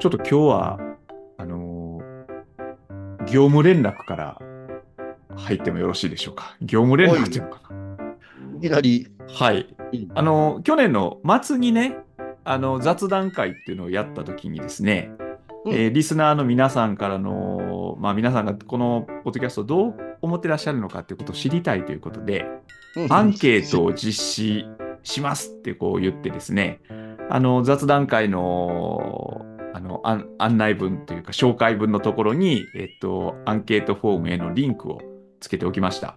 [0.00, 0.78] ちょっと今日は、
[1.38, 2.08] あのー
[3.26, 4.38] 業務連絡から
[5.36, 6.56] 入ってもよろしいでしょうか？
[6.62, 8.14] 業務連絡っていうのかな？
[8.58, 9.08] いきなり。
[9.28, 9.66] はい。
[10.14, 11.96] あのー去年の末にね、
[12.44, 15.10] あの雑談会っていうのをやった時にですね、
[15.66, 22.46] うんえーリスナーの皆さんからの、まあ、皆さんがこのポッドキャストをどう思ってらっしゃるのかっていうことを知りたいということで、
[23.10, 24.64] アンケートを実施
[25.02, 26.80] しますってこう言ってですね、
[27.28, 29.37] あの雑談会の
[29.74, 35.00] あの案案内文というか紹介文のところに、えっと、アンケートフォームへのリンクを
[35.40, 36.16] つけておきました。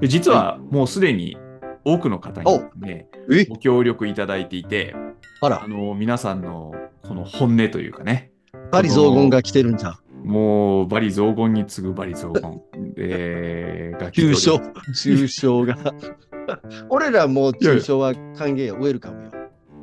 [0.00, 1.36] で実はもうすでに
[1.84, 3.44] 多くの方に、ね、え？
[3.46, 4.94] ご協力いただいていて、
[5.40, 8.30] あら、あの皆さんのこの本音というかね、
[8.70, 9.98] バリ雑言が来てるんじゃん。
[10.24, 12.62] もうバリ雑言に次ぐバリ雑言、
[12.96, 14.56] えーが来ており抽象、
[14.92, 15.76] 抽象が。
[16.88, 19.30] 俺らもう抽象は歓迎よ、ウェルカムよ。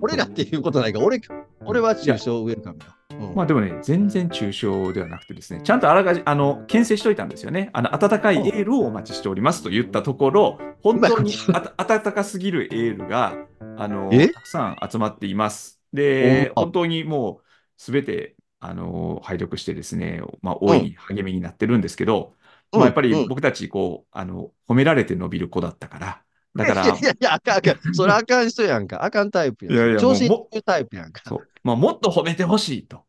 [0.02, 1.20] 俺らっていうことないから、俺、
[1.66, 2.86] 俺は抽象ウェルカムよ。
[3.12, 7.70] うんまあでもね、全然抽象ではなくてですね、ちゃんとあらかじあの、牽制しといたんですよね。
[7.74, 13.36] あの、温かいエールをお待ちしておりますと言ったところ、本当に あた温かすぎるエールが、
[13.78, 14.28] あの、え？
[14.30, 15.82] たくさん集まっています。
[15.92, 17.44] で、お本当にもう、
[17.78, 22.36] すべて、あの、拝読してですね、まあ、大いに励みになってるんですけど、
[22.72, 26.24] まあ、やっぱりうん僕たち、こう、あの、褒められて伸びる子だったから、
[26.56, 27.94] だから、 いやいやあかんあかん。
[27.94, 29.04] それあかん人やんか。
[29.04, 29.74] あかんタイプやん。
[29.74, 31.22] いやいや調子に乗るタイプやんか。
[31.26, 33.06] そう、まあ、もっと褒めてほしいと。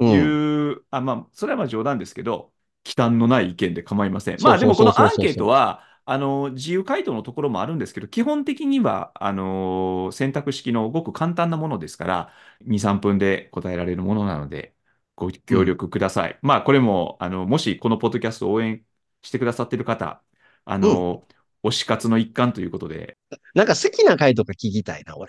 [0.00, 2.52] うんいう、あまあ、それはまあ冗談ですけど、
[2.84, 4.42] 忌憚のない意見で構いません。
[4.42, 14.74] まあでもこのアンケートは、あの自由回答のところもあるんですけど、基本的にはあの選択式のごく簡単なものですから、2、3分で答えられるものなので、
[15.16, 16.38] ご協力ください。
[16.40, 18.82] まあこれもあの、もしこのポッドキャストを応援
[19.22, 20.22] してくださっている方、
[20.64, 21.26] あの、
[21.62, 23.18] 推し活の一環ということで、
[23.54, 25.28] なんか好きな回とか聞きたいな、俺。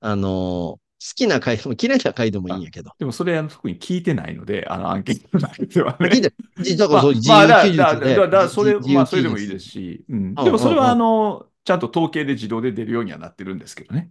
[0.00, 0.80] あの
[1.14, 2.92] きな回でも嫌いな回でもいいんやけど。
[2.98, 6.08] でもそれあの特に聞いてないので、あのアンケートの中ではね。
[6.08, 8.14] 聞いて、実はまあそう、自 まあだ由記述で。
[8.14, 14.10] だだだそれ、まあ、それでもいいですし、うん、うんでもそれは、うんあの、ちゃんと統計で自動で出るようにはなってるんですけどね。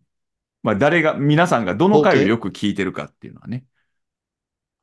[0.63, 3.63] まあ、誰が、皆さんがどの回をよく聞いてるかっていうのはね。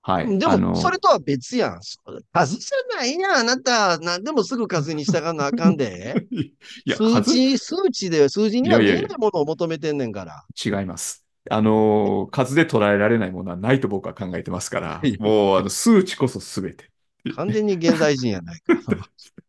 [0.07, 0.39] はい。
[0.39, 1.83] でも、それとは別やん。
[1.83, 1.99] そ
[2.33, 3.99] 数じゃないやん、あなた。
[3.99, 6.27] 何でもすぐ数に従わなあかんで。
[6.31, 6.53] い
[6.91, 7.13] や、数？
[7.13, 10.45] 数値、数値で、数字にはい見えないものを求めてんねんから。
[10.65, 11.26] 違います。
[11.51, 16.91] あの、数で捉えられないものはないと僕は考えてますから もう、あの、数値こそ全て。
[17.29, 18.83] 完全に現代人やないか。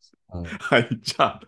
[0.33, 0.89] うんはい。
[1.01, 1.41] じゃあ、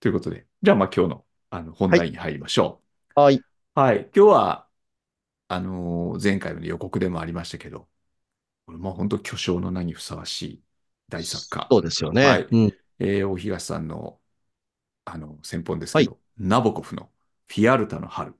[0.00, 2.82] ということで、じゃあ、まあ、今日の、あの、本題に入りましょ
[3.16, 3.20] う。
[3.20, 3.44] はい。
[3.80, 4.10] はい。
[4.16, 4.68] 今日は、
[5.48, 7.88] あのー前回の予告でもありましたけど、
[8.66, 10.64] これもう本当巨匠の名にふさわしい
[11.08, 11.70] 大作家。
[11.70, 12.26] そうですよね。
[12.28, 12.76] はいうん。
[13.00, 14.20] えー大東さんの、
[15.06, 17.12] あの、先本ですけど、ナボコフの
[17.48, 18.34] フィアルタの春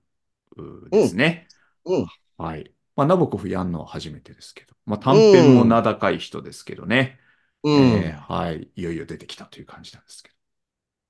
[0.90, 1.48] ですね。
[1.84, 2.06] うん。
[2.36, 2.72] はい。
[2.96, 7.18] まあ、ナボコフやんのは初めてですけど、まあ、短編も名高い人ですけどね、
[7.62, 7.74] うん。
[7.74, 8.68] えーはい。
[8.74, 10.34] いよいよ出てきたという感じなんですけど。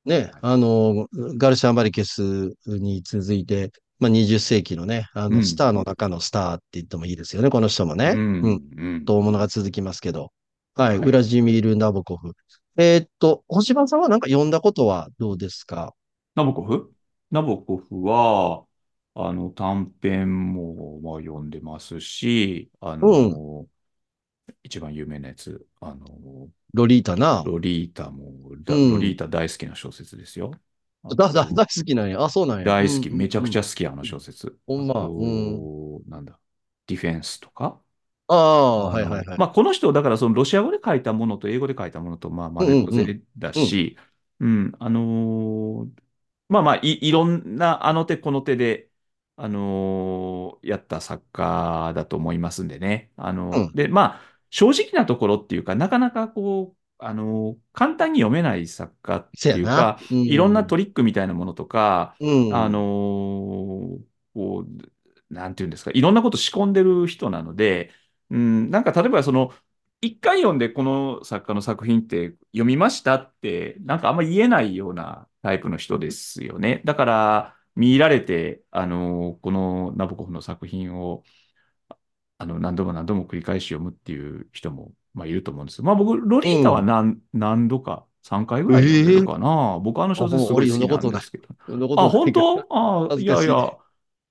[0.04, 8.12] ね、あの、ガルシア・マリケスに続いて、まあ、20世紀のね、あの、うんスターの中のスターって言ってもいいですよね、この人もね。
[8.14, 8.18] うん。
[8.18, 8.62] うん。
[8.76, 9.04] うん。
[9.04, 10.32] とものが続きますけど。
[10.74, 12.32] はい、はいウラジミール・ナボコフ。
[12.78, 15.92] えーっと、星葉さんはなんか読んだことはどうですか？
[16.34, 16.90] ナボコフ？
[17.30, 18.64] ナボコフは、
[19.28, 23.68] あの、短編も、まあ、読んでますし、あの、
[24.62, 27.44] 一番有名なやつ、あの、ロリータな。
[27.44, 28.32] ロリータも、
[28.62, 30.52] だうんロリータ大好きな小説ですよ。
[31.16, 32.22] だ、だ、大好きなんや。
[32.22, 32.66] あ、そうなんや。
[32.66, 34.58] 大好き、うんめちゃくちゃうん好き、あの小説。
[34.66, 36.38] ほんまあとなんだ、
[36.86, 37.80] ディフェンスとか？
[38.28, 39.38] ああ、はいはいはい。
[39.38, 43.96] まあ、この人、だからそのロシア語で書いたものと英語で書いたものと、まあ、まるこぜだし、
[44.38, 46.02] うん、あのー
[46.48, 48.89] まあまあい、いろんなあの手この手で、
[49.42, 53.10] あのーやった作家だと思いますんでね。
[53.16, 54.20] あのうんで、まあ、
[54.50, 59.98] 正直なところっていうか、なかなかこう、あのー簡単に読めない作家っていうか、。
[60.10, 62.54] うんいろんなトリックみたいなものとか、うん。
[62.54, 63.98] あのー
[64.34, 67.92] こう、なんていうんですか、いろんなこと仕込んでる人なので、
[68.30, 69.52] うん、なんか例えばその、
[70.02, 76.82] 一回読んでこの作家の作品って読みましたって、なんかあんま言えないようなタイプの人ですよね。
[76.84, 81.22] だから、見入られて、あのーこのナボコフの作品を、
[82.38, 89.78] あの、何度も何度も繰り返し読むっていう人も、まあ、いると思うんですまあ、僕、ロリータは何,、何度か、3回ぐらい読んでるかな。
[89.82, 91.48] 僕、あの小説すごい好きなんですけど。
[91.96, 92.66] あ、本当？
[92.70, 93.76] あ恥ずかしいやいや。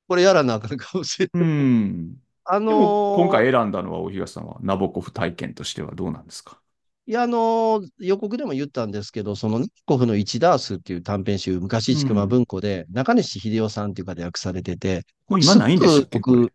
[0.08, 1.44] これやらなあかんかもしれない。
[1.44, 2.16] うん。
[2.46, 6.62] あでのも、ー今回選んだのは、大東さんは、ナボコフ体験としてはどうなんですか？
[7.10, 16.54] いや、あのー予告でも言ったんですけど、その、ナコフの一ダースっていう短編集、昔、ちくま文庫で、中西秀夫さんっていう方で訳されてて、もう今ないんです僕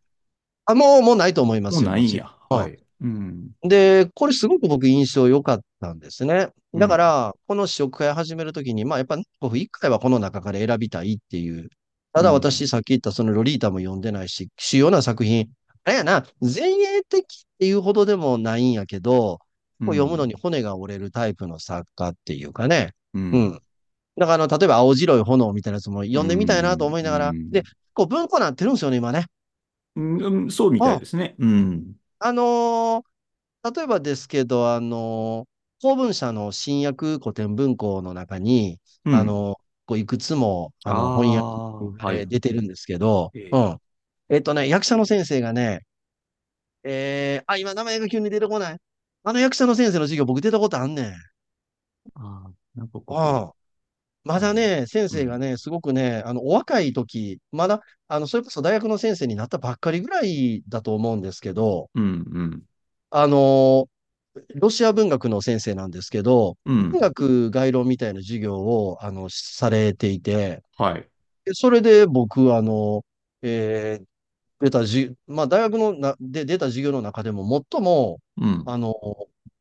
[0.66, 1.80] あ、もう、もうないと思いますよ。
[1.80, 2.32] もうないんや。
[2.48, 2.78] はい。
[3.00, 3.50] うん。
[3.62, 6.50] で、これすごく僕印象良かったんですね。
[6.72, 11.68] うんだから、この試食会始めるときに、まあやっぱ僕一回はこの中から選びたいっていう。
[12.12, 15.48] ただうん私さっき言ったそのロリータも読んでないし、主要な作品、
[15.82, 17.26] あれやな、前衛的っ
[17.58, 19.40] ていうほどでもないんやけど、
[19.80, 22.92] こう読むのに骨が折れるタイプの作家っていうかね。
[23.14, 23.18] う。
[23.18, 23.52] うんん。
[24.16, 27.62] だからあの、例えば青白い炎みたいなやつも読んでみたいなと思いながら、うんで、
[27.92, 29.26] こう文庫なってるんですよね、今ね。
[29.96, 31.34] うんうんそうみたいですね。
[31.38, 31.94] うん。
[32.18, 33.02] あのー
[33.74, 35.48] 例えばですけど、あのー
[35.82, 43.78] 公文社の新訳古典文庫の中に、うんあのーこういくつも、あの、翻訳、は出てるんですけど、ええうん。
[44.30, 45.82] えっとね、役者の先生がね、
[46.84, 48.78] えー、あ、今名前が急に出てこない。
[49.24, 51.14] あの役者の先生の授業僕出たことあんねん。
[52.14, 53.54] あーなんかああ。
[54.24, 62.62] まだね、先生がね、すごくね、あの、お若い時、まだ、あの、それこそ大学の先生になったばっかりぐらいだと思うんですけど、うんうん。
[63.10, 63.88] あの、
[64.56, 67.00] ロシア文学の先生なんですけど、うん文。
[67.00, 71.08] 学概論みたいな授業を、あの、されていて、はい。
[71.44, 73.04] でそれで僕、あの、
[73.42, 74.06] えー
[74.64, 78.64] 出たじ、まあ、大学のな、で出た授業の中でも最も、うん。
[78.66, 78.94] あの、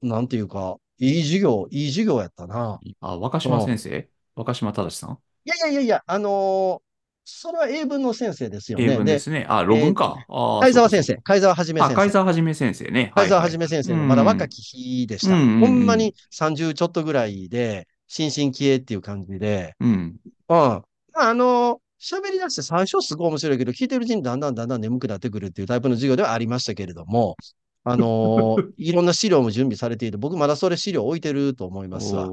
[0.01, 2.79] なんていうか、いい授業、いい授業やったな。
[3.01, 4.09] あ、若島先生？
[4.35, 5.17] 若島正さん？
[5.45, 6.81] いやいやいやいや、あのー
[7.25, 8.83] それは英文の先生ですよね。
[8.83, 9.45] 英文ですね。
[9.47, 10.25] あ、論文か。
[10.27, 11.95] あー貝沢先生そうかそうか、貝沢はじめあ、先生。
[11.95, 13.11] 貝沢はじめ先生ね。
[13.15, 15.35] 貝沢ははいじめ先生まだ若き日でした。
[15.38, 19.89] ほんまに30ちょっとぐらいで、新進気鋭っていう感じで、うん。
[19.89, 20.19] うん。
[20.47, 20.83] ま
[21.13, 27.38] あ、あの、喋り出して最初すごい面白いけど、聞いてるうちにだんだんだんだん眠くなってくるっていうタイプの授業ではありましたけれども、
[27.85, 32.27] あの いろんな資料も準備されていて、僕まだそれ資料置いてると思いますわ。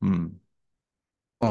[0.00, 0.32] うん。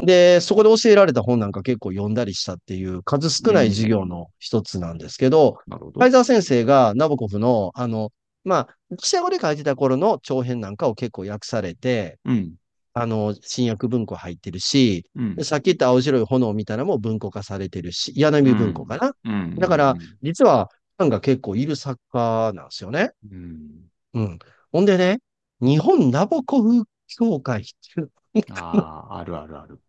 [0.04, 6.00] で、そこで教えられた本なんか結構読んだりしたっていう数少ない授業の一つなんですけど、なるほど。
[6.00, 8.12] 貝沢先生がナボコフの、あの、
[8.44, 12.56] まあ、ロシア語で書いてた頃の長編なんかを結構訳されて、うん。
[13.02, 15.44] あの、新訳文庫入ってるし、うんで。
[15.44, 19.56] さっき言った青白い炎みたいなのも文庫化されてるし、柳文庫かな、うん。
[19.56, 23.12] だから実は、ファンが結構いる作家なんですよね。
[23.32, 23.70] うん。
[24.16, 24.40] うん。
[24.72, 25.20] ほんでね、
[25.62, 28.12] 日本ナボコフ協会っていう、
[28.52, 29.80] ああ、あるあるある。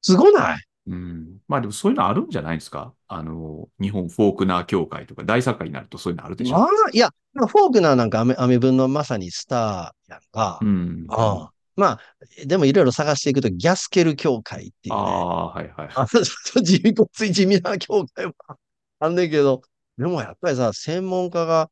[0.00, 0.58] すごない？
[0.86, 1.38] うん。
[1.48, 2.92] まあでもそういうのあるんじゃないですか？
[3.08, 6.58] あの、日本フォークナー協会とか大作家になるとそういうのあるでしょ？
[6.58, 10.60] まあ、いや、まあフォークナーなんかアメアメ文のまさにスターやんか。
[10.62, 11.06] うん。
[11.08, 12.00] ああまあ、
[12.46, 15.00] でもいろいろ探していくと、ギャスケル協会っていうね。
[15.00, 15.88] ああ、はいはい。
[15.94, 16.24] あの、ちょっ
[16.54, 18.34] と地味、ごつい地味な協会も
[19.00, 19.62] あんねんけど、
[19.98, 21.70] でもやっぱりさ、専門家が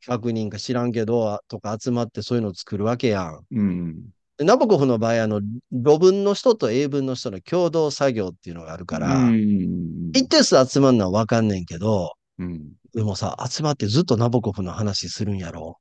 [0.00, 3.40] 100人か知らんけど、とか集まってそういうのを作るわけやん。
[3.50, 4.10] うん。
[4.36, 5.40] でナボコフの場合、あの、
[5.72, 10.12] 語文の人と英文の人の共同作業っていうのがあるから、うん。
[10.12, 12.72] 一定数集まるのはわかんねんけど、うん。
[12.94, 15.78] でもさ、集まってずっとナボコフの話するんやろ？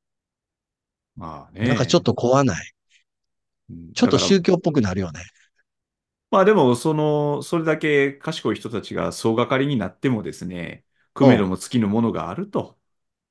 [1.15, 1.67] まあね。
[1.67, 2.73] なんかちょっと怖ない？
[3.69, 5.21] うん、ちょっと宗教っぽくなるよね。
[6.29, 10.83] まあでも、その、それだけ賢い人たちが総がかりになってもですね、
[11.13, 12.77] 組めども尽きぬものがあると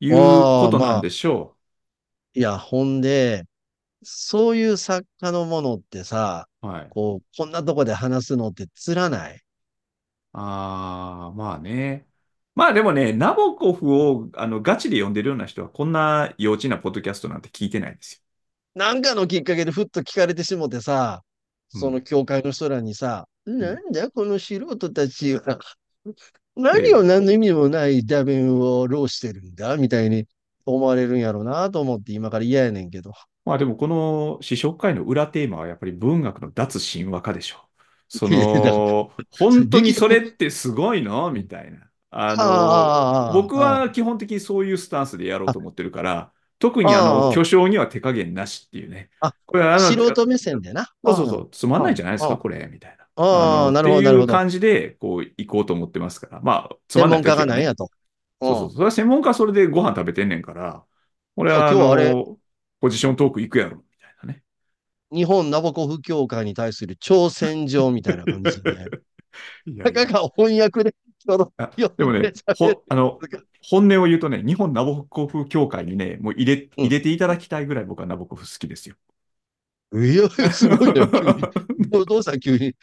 [0.01, 1.57] いうことなんでしょ
[2.35, 3.45] いや、ほんで、
[4.03, 6.67] そういう作家のものってさ、う。
[6.67, 6.89] はい。
[6.91, 9.41] こう、こんなとこで話すのってつらない？
[10.33, 12.07] ああ、まあね。
[12.55, 18.23] まあでもね、ナボコフをあのガチで読んでるような人は、こんな幼稚なポッドキャストなんて聞いてないです
[18.77, 21.23] なんかのきっかけでふっと聞かれてしもてさ、
[21.75, 21.81] うん。
[21.81, 25.59] その教会の人らにさ、なんだこの素人たちは、
[26.55, 30.27] 何を何の意味もないダメを浪してるんだみたいに
[30.67, 33.13] 思われるんやろうなと思って今から嫌やねんけど。
[33.47, 37.67] まあでもこの試食会の裏テーマはやっぱり文学の脱神話化でしょ。
[38.09, 41.31] その、 本当にそれってすごいの？
[41.33, 41.91] みたいな。
[42.11, 49.11] あの、僕は基本的にそういうスタンスでやろうと思ってるから、特にあの、巨匠には手加減なしっていうね。
[49.21, 50.91] あこれはあの素人目線でな。
[51.05, 53.05] そうそうそう、つまんないじゃないですか、これ、みたいな。
[53.17, 54.33] ああ、のなるほど、ないるほど。
[54.33, 56.41] う感じで、こう、行こうと思ってますから。
[56.41, 57.91] まあ、つまんない専門家がなんやと。
[58.41, 58.71] そうそう。
[58.73, 60.85] それは専門家はそれでご飯食べてんねんから、
[61.37, 62.39] 俺は、あ今日あれの、
[62.81, 64.43] ポジショントーク行くやろ、みたいなね。
[65.13, 68.91] 日本ナボコフ協会に対する挑戦状みたいな感じで、
[69.83, 70.95] たかが翻訳で、
[71.97, 72.33] でもね、
[72.89, 73.19] あの、
[73.69, 78.95] 本音を言うとね、日本ナボコフ協会にね、もう入れ、うん入れていただきたいぐらい僕はナボコフ好きですよ。
[79.95, 81.07] いや、すごいね。
[81.91, 82.69] どうどうした急に？
[82.69, 82.75] い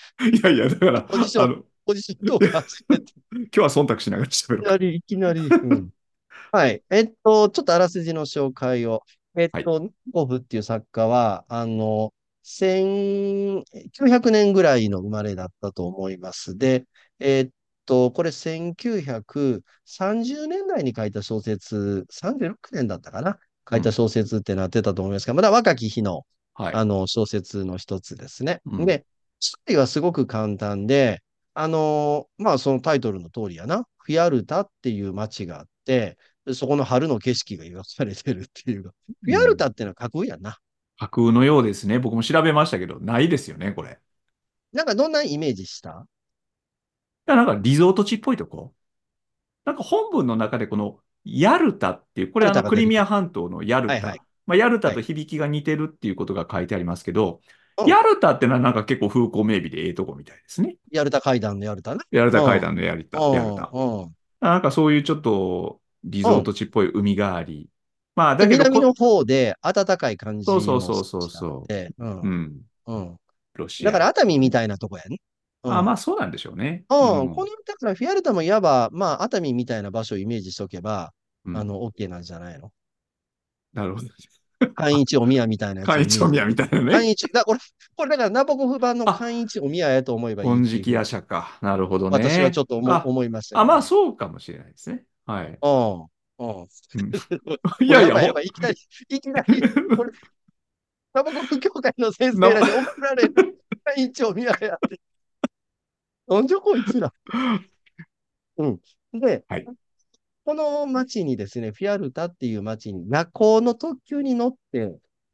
[0.44, 2.64] やいや、だから、ポジションあの、ポジションとか、
[3.32, 4.84] 今日は忖度しながら喋ろう。
[4.86, 5.70] いきなり、いきなり。
[5.70, 5.90] うん
[6.52, 6.84] はい。
[6.92, 9.04] えっと、ちょっとあらすじの紹介を。
[9.36, 16.58] えっと、ニコフっていう作家は、あの、1900年ぐらいの生まれだったと思います。
[16.58, 16.86] で、
[17.20, 17.50] えっ
[17.86, 19.62] と、これ1930
[20.48, 23.38] 年代に書いた小説、36年だったかな？
[23.70, 26.74] 書いた小説ってなってたと思いますが、まだ若き日の、はい。
[26.74, 28.62] あの、小説の一つですね。
[28.66, 29.06] うんで、
[29.40, 31.22] ストーリーはすごく簡単で、
[31.54, 33.86] あの、まあ、そのタイトルの通りやな。
[33.98, 38.92] フィアルタっていう街があって、でそこの春の景色が描かれてるっていうか。
[39.22, 40.58] フィアルタっていうのは架空やな。
[41.04, 42.00] 架空のようですね。
[42.00, 44.00] 僕も調べましたけど、ないですよね、これ。
[44.74, 46.08] いなんかどんなイメージした？
[47.26, 48.74] や、なんかリゾート地っぽいとこ。
[49.66, 53.94] なんか本文の中でこのヤルタっていう、これあのクリミア半島のヤルタ。
[53.94, 57.42] はいはいまあ、ヤルタと響きが似てるっていうことが書いてありますけど、
[57.78, 60.76] うんヤルタってのはなんか結構風光明媚でええとこみたいですね。
[60.92, 62.02] ヤルタ階段のヤルタね。
[62.12, 63.72] ヤルタ階段のヤルタ、うんヤルタ。
[63.74, 67.70] うんなんかそういうちょっとリゾート地っぽい海があり。
[68.15, 73.17] まあ、だけどこ、南の方で暖かい感じのそうそうそうそうそうで、うんうん、うん。
[73.55, 73.86] ロシア。
[73.86, 75.20] だから熱海みたいなとこやね。
[75.63, 76.84] うんあ、まあそうなんでしょうね。
[76.89, 81.13] うん、うんこの、だからフィアルタもいわば、まあ、熱海みたいな場所をイメージしとけば、
[81.46, 82.72] うんあの、OK なんじゃないの？
[83.74, 84.08] なるほど。
[84.75, 86.20] 寛一お宮みたいなやつをイメージ。
[86.20, 86.91] 海一宮みたいなね。
[86.91, 87.60] 寛一、だこれ、
[87.96, 90.50] これだからナボコフ版の寛一お宮やと思えばいい。
[90.50, 91.58] 金色夜叉か。
[91.62, 92.17] なるほどね。
[92.17, 93.62] 私はちょっと思あ思いましたけど。
[93.62, 95.03] あ、まあそうかもしれないですね。
[95.25, 95.48] はい。
[95.48, 95.58] うん。
[96.40, 96.50] うん。
[96.50, 96.66] うん
[97.86, 98.78] いやいや、やばいきなり、
[99.10, 99.62] いきなり、
[99.96, 100.12] これ、
[101.13, 103.63] ナボコフ協会の先生らに 怒られる。
[103.84, 105.00] 寛一お宮やって。
[106.28, 107.13] なんじゃこいつら。
[108.58, 108.82] うん。
[109.13, 109.66] で、はい
[110.46, 114.88] この町にですね、フィアルタっていう町に夜行の特急に乗って、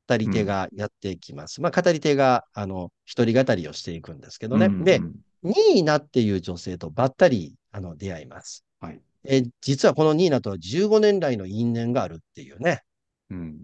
[0.07, 1.61] 語り手がやってきます。
[1.61, 4.69] まあ、語り手が、あの、一人語りをしていくんですけどね。
[4.83, 8.65] でうんう、んニーナっていう女性とばったり、あの、出会います。
[8.81, 9.01] はい。
[9.25, 12.81] えー実はこのニーナとは15年来の因縁があるっていうね。
[13.29, 13.59] うん。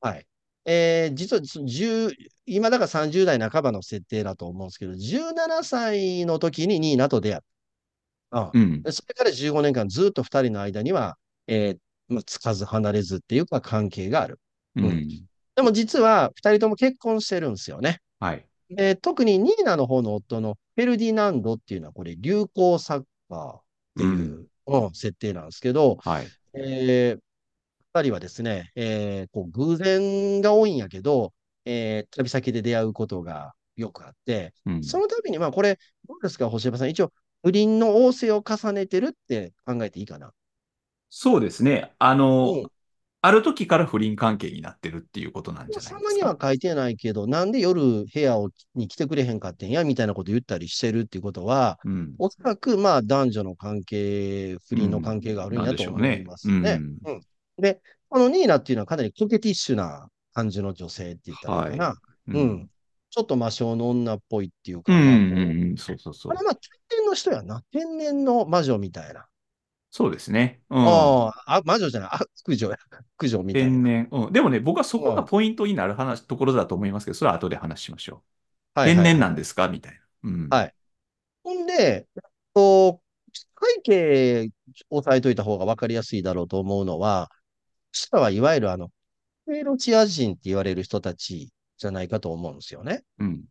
[0.00, 0.26] はい。
[0.64, 2.14] えー実はそ10、
[2.46, 7.42] 今だから30代半ばの設定だと思うんですけど、17歳の時にニーナと出会っ
[8.30, 8.52] た。
[8.52, 8.82] うんうん。
[8.82, 11.78] でそれから15年間ずっと2人の間には、えー
[12.14, 14.38] まあ、つかず離れずっていうか関係がある。
[14.76, 15.08] うん。
[15.56, 18.00] でも実は2人とも結婚してるんですよね。
[18.20, 18.46] はい。
[18.70, 23.60] で特にニーナの方の夫のフェルディナンドっていうのはこれ流行作家っ
[23.96, 24.46] ていう、うん
[24.94, 26.28] 設定なんですけど、はい。
[26.54, 27.20] えー
[27.94, 31.32] 二人はですね、えーこう偶然が多いんやけど、
[31.64, 34.82] えー旅先で出会うことがよくあって、うん。
[34.82, 40.32] その度に、まあこれ、どうですか、星山さん、一応、不倫の仰せを重ねてるって考えていいかな？
[41.10, 41.94] そうですね。
[41.98, 42.70] あの、うん
[43.20, 46.26] ある時から不倫関係になってるっていうことなんじゃないそんなですか。
[46.26, 52.14] には書いてないけど、なんで夜部屋をに来てくれへんかってんや、みたいなこと言ったりしてるっていうことは、うん。
[52.18, 56.80] おそらく、まあ、男女の関係、不倫の関係があるんやと思いますね。
[57.56, 61.94] でこのニーナっていうのはかなりコケティッシュな感じの女性って言ったらいいかな。
[62.28, 62.70] ううんん。
[63.10, 64.98] ちょっと魔性の女っぽいっていうか、うん。
[64.98, 65.62] まあうん。
[65.70, 65.76] うん。
[65.76, 66.36] そうそうそうこれ。
[66.38, 66.54] はまあ
[66.88, 67.62] 天然の人やな。
[67.70, 69.26] 天然の魔女みたいな。
[69.90, 70.60] そうですね。
[70.70, 70.86] うん。
[70.86, 72.10] ああ、あ、魔女じゃない。
[72.12, 72.76] あ、駆除や。
[73.16, 73.68] 駆除みたいな。
[73.70, 74.08] 天然。
[74.10, 74.32] うん。
[74.32, 78.22] でもね、僕はそこがポイントになる話、ところだと思いますけど、それは後で話しましょ
[78.76, 78.80] う。
[78.80, 79.68] はいはい天然なんですか？
[79.68, 80.00] みたいな。
[80.24, 80.48] うん。
[80.50, 80.74] はい
[81.42, 82.06] ほんで、
[82.54, 83.00] と、
[83.76, 84.50] 背景
[84.90, 87.30] 押さえといた方が分かりやすいだろうと思うのは、
[87.92, 88.90] 下はいわゆるあの、
[89.46, 93.04] ロシア人って言われる人たちじゃないかと思うんですよね。
[93.18, 93.44] うん。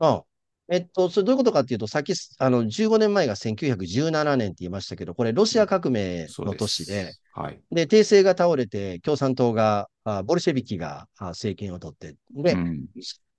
[0.00, 0.24] うん。
[0.72, 6.54] えっと、それどういうことかっていうと、さっき、あの、15年前が1917年って言いましたけど、これ、ロシア革命の。
[6.54, 7.60] 年で、はい。
[7.70, 12.86] で、帝政が倒れて、共産党が、あボルシェビキがあ政権を取って、で、うん。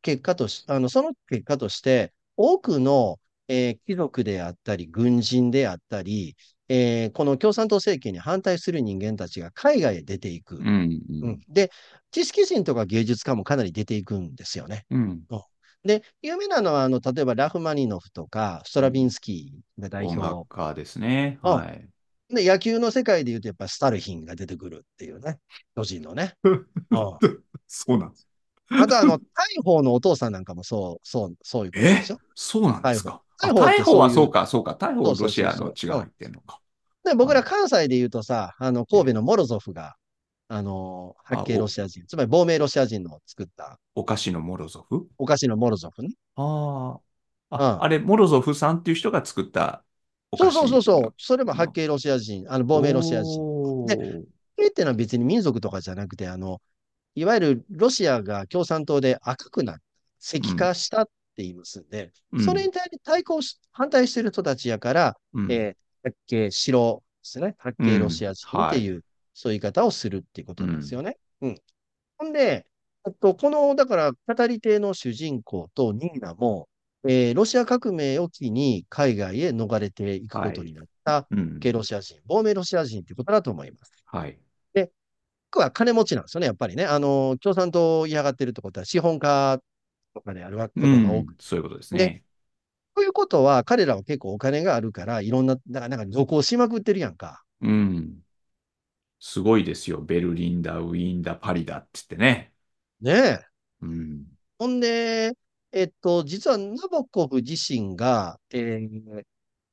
[0.03, 6.35] 結果とし、あの、その結果として、多くの、えー貴族であったり、軍人であったり、
[6.69, 10.57] えーこの共産党政権に反対する人間たちが海外へ出ていく。
[10.57, 11.01] うん。
[11.09, 11.71] うんで、
[12.11, 14.85] 知識人とか芸術家もかなり出ていくんですよね。
[14.91, 15.23] うん。
[15.83, 21.39] で、有名なのは、あの、例えばラフマニノフとか、ストラビンスキーが代音楽ですね。
[21.43, 21.89] うんはい。
[22.33, 25.39] で、野球の世界で言うと、やっぱスタルヒンが出てくるっていうね。
[25.75, 26.35] 巨人のね。
[26.43, 26.65] うん
[27.67, 28.27] そうなんです。
[28.69, 29.23] あと、あの、大
[29.63, 32.17] 砲のお父さんなんかもそう、そう、そういうことでえしょ？
[32.33, 33.21] そうなんですか。
[33.41, 34.75] あ大砲大砲って大砲はそうか、そうか。
[34.75, 36.59] 大砲はロシアのそうってんのか。
[37.03, 39.95] で、僕ら関西で言うとさ、あの、神戸のモロゾフが、
[40.50, 45.07] あの、八景ロシア人、つまり亡命ロシア人の作ったお菓子のモロゾフ？
[45.17, 46.09] お菓子のモロゾフね。
[46.35, 47.00] あ
[47.50, 47.55] あ。
[47.55, 49.83] あ、うんあれ、モロゾフさんっていう人が作った
[50.31, 51.13] おそう菓子そうそうそう。
[51.17, 53.85] それも八景ロシア人、あの、亡命ロシア人。
[53.85, 54.01] で八
[54.57, 56.62] 景っていうのは別に民族とかじゃなくて、あの、
[57.15, 59.81] いわゆるロシアが共産党で赤くなった、
[60.19, 67.55] 石化したって言いますんで、うんそれに対対抗し、反対してる人たちやから、うんえー、八景白ですね。
[67.59, 71.17] 八景ロシア人っていう、そういう言い方をするっていうことなんですよね。
[71.41, 71.55] うん。
[72.17, 72.65] ほんで、
[73.05, 76.69] えっと、この、だから、語り手の主人公とニーナも、
[77.07, 81.59] えーロシア革命を機に海外へ逃れていくことになったうん。
[81.59, 83.91] 系ロシア人、亡命ロシア人っていうことだと思います。
[84.05, 84.39] はい。
[85.51, 86.85] 僕は金持ちなんですよね、やっぱりね。
[86.85, 89.59] あの、共産党を嫌がってるってことは資本家
[90.15, 91.35] とかであることうが多くん。
[91.39, 92.23] そういうことですでね。
[92.95, 97.43] ということは、彼らは結構お金があるから、いろんな、だからなんか旅行しまくってるやんか。
[97.61, 98.23] うん。
[99.25, 100.01] すごいですよ。
[100.01, 102.53] ベルリンだ、ウィーンだ、パリだって言ってね。
[103.00, 103.39] ねえ。
[103.82, 104.25] うん。
[104.60, 105.32] ほんで、
[105.72, 109.24] えっと、実はナボコフ自身が、えー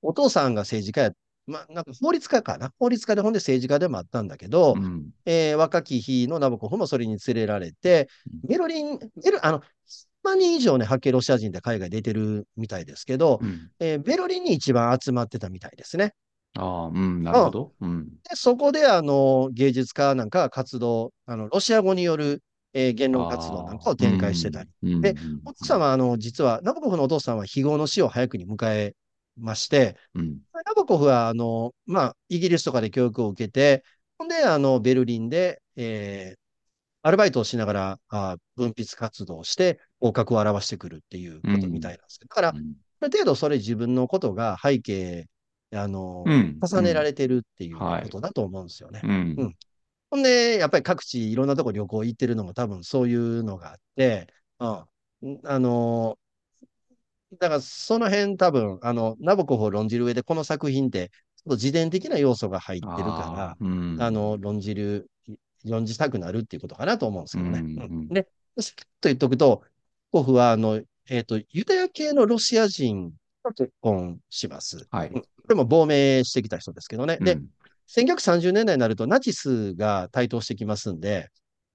[0.02, 1.10] お父さんが政治家や、
[1.46, 2.72] まあ、なんか法律家かな？
[2.78, 5.10] 法律家でほんで政治家でもあったんだけど、うん。
[5.26, 8.08] えー若き日のナボコフもそれに連れられて、
[8.44, 13.68] ベルリン、ベル、あの、1万人以上ね、ハケロシア人って海外出てるみたいですけど、うん。
[13.80, 16.14] えーベルリンに一番集まってたみたいですね。
[16.54, 17.22] ああ、うん。
[17.22, 17.74] なるほど。
[17.80, 18.20] うん。
[18.28, 22.42] で、そこで、あの、芸術家なんかが活動、あの、ロシア語による、
[22.72, 24.70] えー言論活動なんかを展開してたり。
[24.82, 24.92] うん。
[25.00, 28.94] でうん奥様は、あの、実は、ナボコフのお父さんは非業の死を早くに迎え
[29.36, 30.40] まして、うん。
[30.52, 33.84] ナボコフは、あの、まあ、イギリスとかで教育を受けて、
[34.18, 36.40] ほんで、あの、ベルリンで、えー
[37.02, 45.26] アルバイトをしながら、あ文筆活動をして、合格を表してくるっていうことみたいなんですけど、だから、あうんる程度それ自分のことが背景、
[45.72, 48.02] あの、うん重ねられてるっていうはい。
[48.02, 49.00] ことだと思うんですよね。
[49.04, 49.34] うん。
[49.38, 49.56] うん。
[50.10, 54.26] ほんで、やっぱり各地いろんなとこ旅行行ってるのも多分そういうのがあって、
[54.58, 56.18] うん、あの、
[57.38, 63.96] だからその辺多分、あの、ナボコフを論じる上でこの作品って、ちょっと自伝的な要素が入ってるかあーうん。
[63.98, 65.08] ら、あの、論じる、
[65.64, 67.60] 論じたくなるっていうことかなと思うんですけどね。
[67.60, 68.26] うんうんで、
[68.60, 69.62] さっきと言っとくと、
[70.10, 73.12] コフは、あの、えっ、と、ユダヤ系のロシア人
[73.44, 74.88] と結婚します。
[74.90, 75.12] はい。
[75.40, 77.18] これも亡命してきた人ですけどね。
[77.18, 77.46] で、うん
[77.86, 81.28] 1930年代になるとナチスが台頭してきますんで、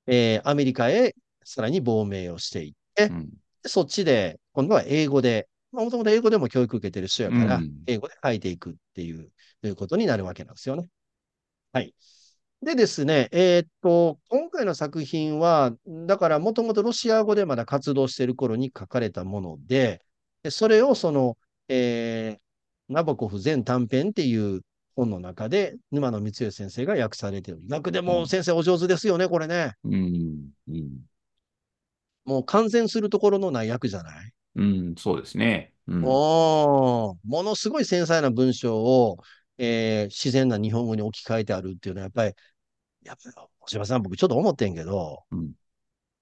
[0.08, 3.12] えーアメリカへさらに亡命をしていって、
[3.66, 9.30] そっちで、今度は英語で、もともと英語でも教育受けてる人やから、うん英語で書いていくっていう
[9.64, 10.88] いうことになるわけなんですよね。
[11.74, 11.94] はい。
[12.62, 15.74] でですね、えーっと、今回の作品は、
[16.08, 20.02] だからもともとロシア語でまだ活動している頃に書かれたもので、
[20.44, 21.38] でそれをその、
[21.68, 22.45] えー
[22.90, 24.62] ナボコフ全短編っていう
[24.96, 27.62] 本の中で沼野光義先生が訳されている。
[27.70, 29.74] 訳でも先生お上手ですよね、これね。
[29.84, 30.50] うん。
[30.70, 30.90] うん。
[32.26, 34.32] もう完全するところのない訳じゃない？
[34.56, 34.96] うん。
[34.98, 35.74] そうですね。
[35.88, 36.04] うん。
[36.04, 39.18] おーものすごい繊細な文章を、
[39.58, 42.34] えー自然な日本語に置き換えてあるっていうのは、やっぱり、
[43.04, 45.52] やっぱり、小島さん、僕ちょっと思ってんけど、うん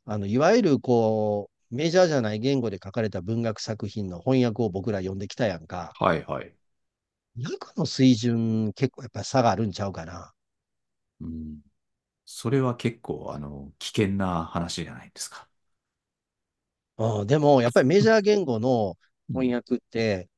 [0.06, 5.92] あの、いわゆるこう、メジャーじゃない言語で書かれた文学作品の翻訳を僕ら読んできたやんか。
[6.00, 6.56] はいはい。
[7.38, 10.34] 訳の水準、結構やっぱり差があるんちゃうかな。
[11.22, 11.62] うん。
[12.26, 15.50] それは結構、あの、危険な話じゃないですか。
[16.98, 18.98] うん、でも、やっぱりメジャー言語の
[19.30, 20.30] うん翻訳って、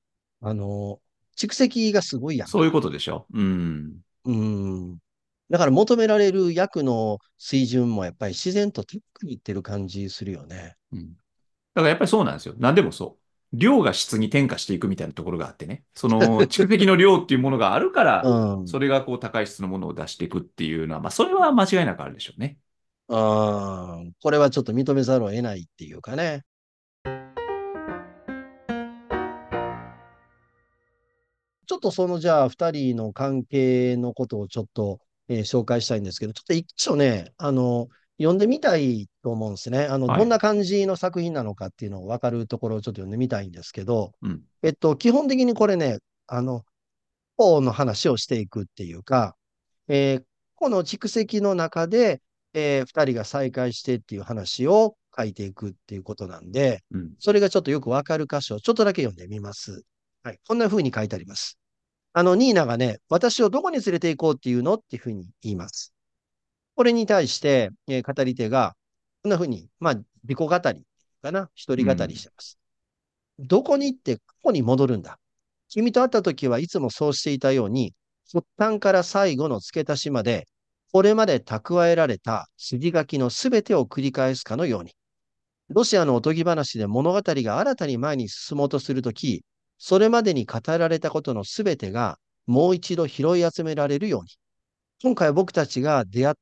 [0.41, 1.01] あの、
[1.37, 2.51] 蓄積がすごいやんか。
[2.51, 3.25] そういうことでしょ？
[3.33, 4.01] うん。
[4.25, 4.97] うん。
[5.49, 10.75] だから求められる役の水準もやっぱり自然と高くいってる感じするよね。
[10.91, 11.15] うん。
[11.75, 12.55] だからやっぱりそうなんですよ。
[12.57, 13.57] 何でもそう。
[13.57, 15.83] 量が質に転化していくみたいなところがあってね。
[15.93, 18.67] その 蓄積の量っていうものがあるから、うん。
[18.67, 22.57] それがこう高い質のものを出していくっていうのは、まあそれは間違いなくあるでしょうね。
[23.09, 24.13] うん。
[24.21, 26.43] これはちょっと認めざるを得ないっていうかね。
[31.67, 39.85] ちょっとそのじゃあ二人の関係のことをちょっと、えー紹介したいんですけど、ちょっと一丁ね、あの、読んでみたいと思うんですね。
[39.85, 44.41] あの、はいどんな感じの作品なのかっていうのを分かるところをちょっと読んでみたいんですけど、うん。
[44.63, 46.63] えっと、基本的にこれね、あの、
[47.37, 49.35] 法の話をしていくっていうか、
[49.87, 50.23] えー
[50.57, 52.21] この蓄積の中で、
[52.53, 57.11] えー二人が再会してっていう話を書いていくっていうことなんで、うん。
[57.19, 59.83] それがちょっとよくわかる箇所をちょっとだけ読んでみます。
[60.23, 60.39] はい。
[60.47, 61.59] こんな風に書いてあります。
[62.13, 65.94] あの、ニーナがね、私をどこに連れて行こうっていうのっていう風に言います。
[66.75, 68.75] これに対して、えー語り手が、
[69.23, 70.83] こんな風に、まあ、自己語り
[71.21, 72.57] かな、一人語りしてます。
[73.39, 75.17] どこに行って、ここに戻るんだ？
[75.69, 77.93] 君と会った時はいつもそうしていたように、
[78.31, 80.47] 発端から最後の付け足しまで、
[80.91, 84.91] これまで蓄えられた筋書きのすべてを繰り返すかのように。
[85.69, 89.43] ロシアのおとぎ話で物語が新たに前に進もうとするとき、
[89.77, 94.29] それまでに語られたことのすべてがもう一度拾い集められるように。
[95.05, 96.35] 今回僕たちが出会っ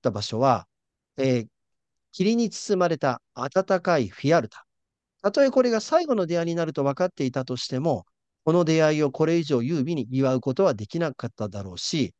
[0.00, 0.66] た場所は、
[1.18, 1.46] えー
[2.10, 4.64] 霧に包まれた暖かいフィアルタ。
[5.22, 8.06] たとえこれが最後の出会いになると分かっていたとしても、
[8.46, 12.14] この出会いをこれ以上優美に祝うことはできなかっただろうし、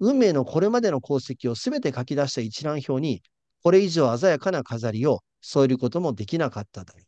[0.00, 3.22] 運命のこれまでの功績をすべて書き出した一覧表に、
[3.62, 7.02] これ以上鮮やかな飾りを添えることもできなかっただろう。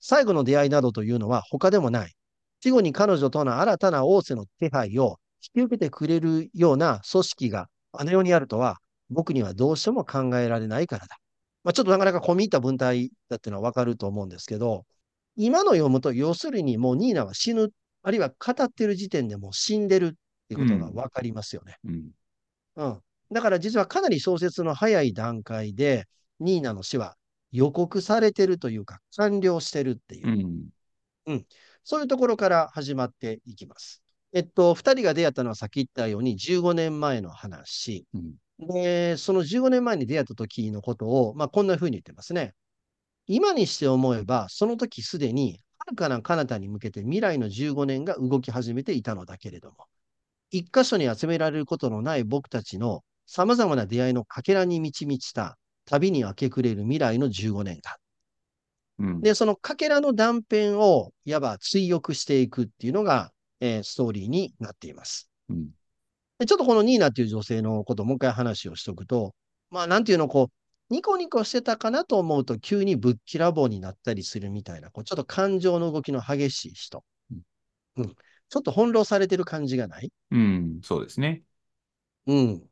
[0.00, 2.12] 最後の出会いなどというのは他でもない。
[2.62, 5.18] 死後に彼女との新たな王政の手配を
[5.54, 11.16] 引き受けてくれるような組織があの世にあるとは、僕にはどうしても考えられないからだ。
[11.64, 14.86] まあ、ちょっとなかなか込み入った文体だっていうのはわかると思うんですけど、
[15.36, 17.70] 今の読むと、要するにもうニーナは死ぬ、
[18.02, 20.10] あるいは語ってる時点でもう死んでるっ
[20.48, 21.76] ていうことがわかりますよね。
[21.84, 22.10] うん。
[22.76, 23.00] うん。
[23.32, 26.06] だから実はかなり小説の早い段階で、
[26.38, 27.16] ニーナの死は
[27.52, 30.28] 予告されてるというか、完了してるっていう
[31.26, 31.46] う、ん。
[31.84, 34.02] そういうところから始まっていきます。
[34.32, 38.06] えっと、二人が出会ったのはさっき言ったように15年前の話。
[38.14, 38.34] うん。
[38.58, 42.54] で、その15年前に出会った時のことを、まあ、こんな風に言ってますね。
[43.26, 49.86] 今にして思えば、その時すでに、遥かな彼方に向けて未来の15年が動き始めていたのだけれども、
[50.50, 57.96] 一箇所に集められることのない僕たちの様々な出会いのかけらに満ち満ちた旅に明け暮れる未来の15年間。
[58.98, 59.20] うん。
[59.22, 65.30] で、そのかけらの断片を、いわば追憶していくっていうのが、えーストーリーになっています。
[65.48, 65.70] うん。
[66.38, 69.34] でちょっとこのニーナっていう女性のことをもう一回話をしとくと、
[69.70, 77.04] まあなんていうの、こう、ニコニコしてたかなと思うと急にぶっきらぼうになったりするみたいな、こうちょっと感情の動きの激しい人。
[77.96, 78.16] うん。
[78.48, 80.80] ちょっと翻弄されてる感じがないうん。
[80.82, 81.42] そうですね。
[82.26, 82.70] うん。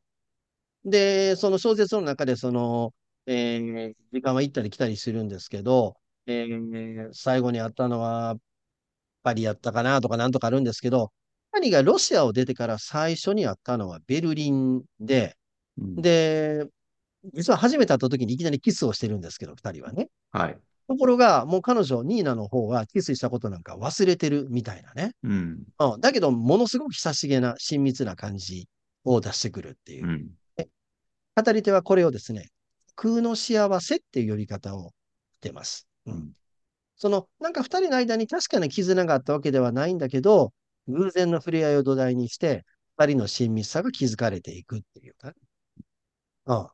[0.84, 2.94] で、その小説の中で、その、
[3.26, 5.96] えー時間は行ったり来たりするんですけど、
[6.26, 8.36] えー最後にあったのは、
[9.28, 11.12] パリやったかなとかなんとかあるんですけど、
[11.52, 15.36] パリがロシアを出てから最初にあったのはベルリンで、
[15.76, 16.00] うん。
[16.00, 16.66] で、
[17.34, 20.08] 実は初めて会った時にいきなりキスをしてるんですけど、二人はね。
[20.32, 20.58] はい。
[20.88, 25.12] ところが、もう彼女、ニーナの方はキスしたことなんか忘れてるみたいなね。
[25.22, 25.64] うん。
[25.78, 28.66] うん、だけど、ものすごく親しげな、親密な感じ
[29.04, 30.10] を出してくるっていうう。
[30.10, 30.30] ん。
[31.36, 32.48] 語り手はこれをですね、
[32.96, 34.92] 空の幸せっていう呼び方を
[35.36, 35.86] してます。
[36.06, 36.32] ううんん。
[36.98, 40.52] その、なんか二人の間に確かな絆があったわけではないんだけど、
[40.88, 42.64] 偶然の触れ合いを土台にして、
[42.98, 45.32] 二人の親密さが築かれていくっていうか。
[46.46, 46.66] うん。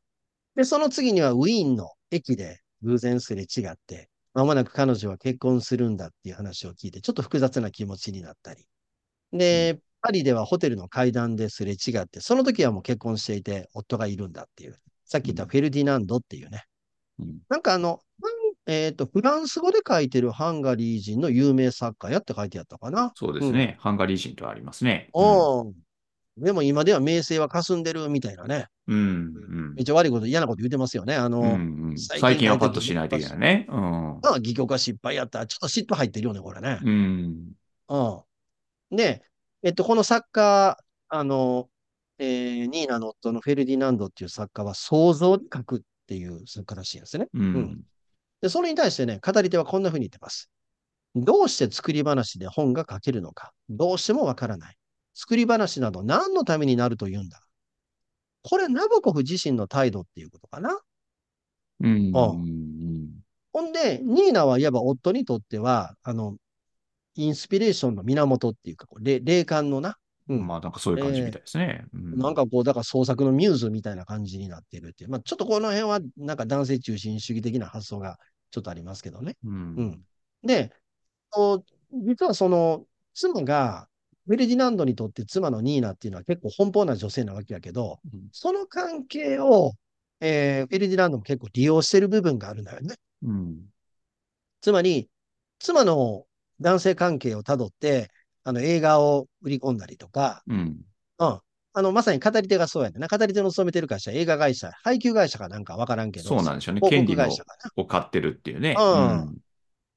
[0.56, 8.66] で、その次にはウィーンの駅で偶然すれ違って、まもなく彼女は結婚するんだっていう話を聞いて、ちょっと複雑な気持ちになったり。
[9.32, 14.78] で、パリではホテルの階段ですれ違って、その時はもう結婚していて、夫がいるんだっていう。
[15.04, 16.64] さっき言ったフェルディナンドっていうね。
[17.18, 17.40] うん。
[17.48, 18.00] なんかあの、
[18.66, 23.12] えっと、フランス語で書いてるハンガリー人の有名作家やって書いてあったかな。
[23.14, 23.76] そうですね。
[23.78, 25.10] ハンガリー人とありますね。
[25.14, 25.74] うん。
[26.42, 28.66] でも今では名声は霞んでるみたいなね。
[28.88, 28.96] うん。
[28.96, 31.14] うんめっちゃ悪いこと、嫌なこと言ってますよね。
[31.16, 31.46] あの、うん。
[31.46, 33.66] うんうん最近はパッとしないといけないね。
[33.68, 33.80] うん。
[34.20, 36.80] まあ、戯曲が失敗やったら、ちょっと嫉妬入ってるよね、これね。
[36.82, 37.52] うん。
[37.88, 38.24] う
[38.92, 38.96] ん。
[38.96, 39.22] で、
[39.62, 40.76] えっと、この作家、
[41.08, 41.68] あの、
[42.18, 47.28] えーニーナの夫のフェルディナンドっていう作家は想像で書くっていう作家らしいんですね。
[47.34, 47.80] ううんん。
[48.44, 50.50] で、それに対してね、語り手はこんな風に言ってます。
[51.14, 54.76] どうして作り話で本が書けるのか、どうしてもわからない。
[55.14, 57.40] 作り話など何のためになると言うんだ。
[58.42, 60.78] これ、ナボコフ自身の態度っていうことかな。
[61.80, 62.12] うん。
[62.14, 63.08] あうん。
[63.50, 66.36] ほんで、ニーナはいわば夫にとっては、あの、
[67.14, 69.96] インスピレーションの源っていうか、霊霊感のな、
[70.28, 71.84] うんまあ、なんかそういう感じみたいですね。
[71.92, 75.10] うんなんかこう、だから創作のミューズみたいな感じになってるっていう。
[75.10, 78.18] まあ、ちょっとこの辺は、なんか男性中心主義的な発想が
[78.54, 79.36] ちょっとありますけどね。
[79.44, 79.48] う。
[79.48, 80.04] うんん。
[80.44, 80.72] で、
[81.36, 83.88] お実はその、妻が、
[84.26, 89.72] フェルディナンドにとって妻のニーナっていうのは結構奔放な女性なわけやけど、うんその関係を、
[90.20, 92.94] えーフェルディナンドも結構利用してる部分があるんだよね。
[93.24, 93.66] うん。
[94.60, 95.10] つまり、
[95.58, 96.26] 妻の
[96.60, 98.12] 男性関係をたどって、
[98.44, 100.80] あの映画を売り込んだりとか、うん。
[101.18, 101.40] うん。
[101.76, 103.08] あの、まさに語り手がそうやねんな。
[103.08, 106.80] 語り手の勤めてる会社、映画会社、配給会社かなんかわからんけど、そうなんでしょうね。
[106.80, 107.16] 広権利。
[107.76, 108.76] を買ってるっていうね。
[108.78, 109.36] うん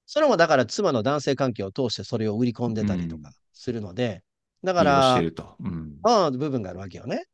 [0.09, 4.23] それもだから妻の男性関係を通してそれを売り込んでたりとかするので、
[4.63, 5.55] だか利用しらて、ると。
[5.59, 5.97] うん。
[6.03, 7.25] ああ、部分があるわけよね。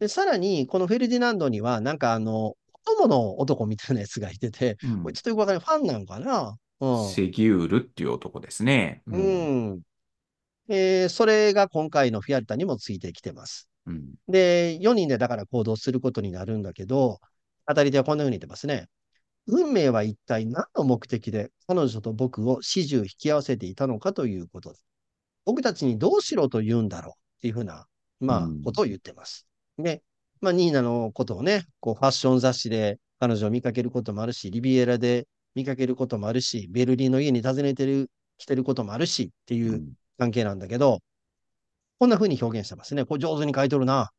[0.00, 2.56] で、さらに、このフェルディナンドには、なんかあの、お
[2.96, 5.64] 供の男みたいなやつがいてて、うんこれちょっとよくわかんない。
[5.64, 6.56] ファンなのかな？
[6.80, 7.08] うん。
[7.10, 9.02] セギュールっていう男ですね。
[9.06, 9.18] う。
[9.18, 9.80] ん。
[10.68, 13.68] えーそれが今回のフィアルタにもついてきてます。
[13.86, 14.14] うん。
[14.28, 17.20] で、4人でだから行動することになるんだけど、
[17.66, 18.88] 当たり手はこんな風に言ってますね。
[19.46, 24.84] 運命は一体何の目的で彼女と僕を始終引き合わせていたのかということです。
[25.44, 27.86] 僕たちにどうしろと言うんだろうっていうふうな、
[28.20, 29.46] まあうん、ことを言ってます。
[29.78, 30.02] で、
[30.40, 41.00] まあ、ニーナのことをね、こう、ファッション雑誌で彼女を見かけることもあるし、リビエラで見かけることもあるし、ベルリンの家に訪ねてる、来てることもあるしっていううん関係なんだけど、
[41.98, 43.04] こんな風に表現してますね。
[43.04, 44.10] これ上手に書いてるな。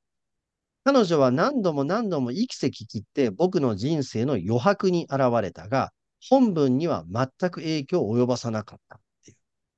[0.83, 5.91] 彼女は何度も何度も息せき切って僕の人生の余白に現れたが、
[6.29, 9.33] 本文には全く影響を及ばさなかったってい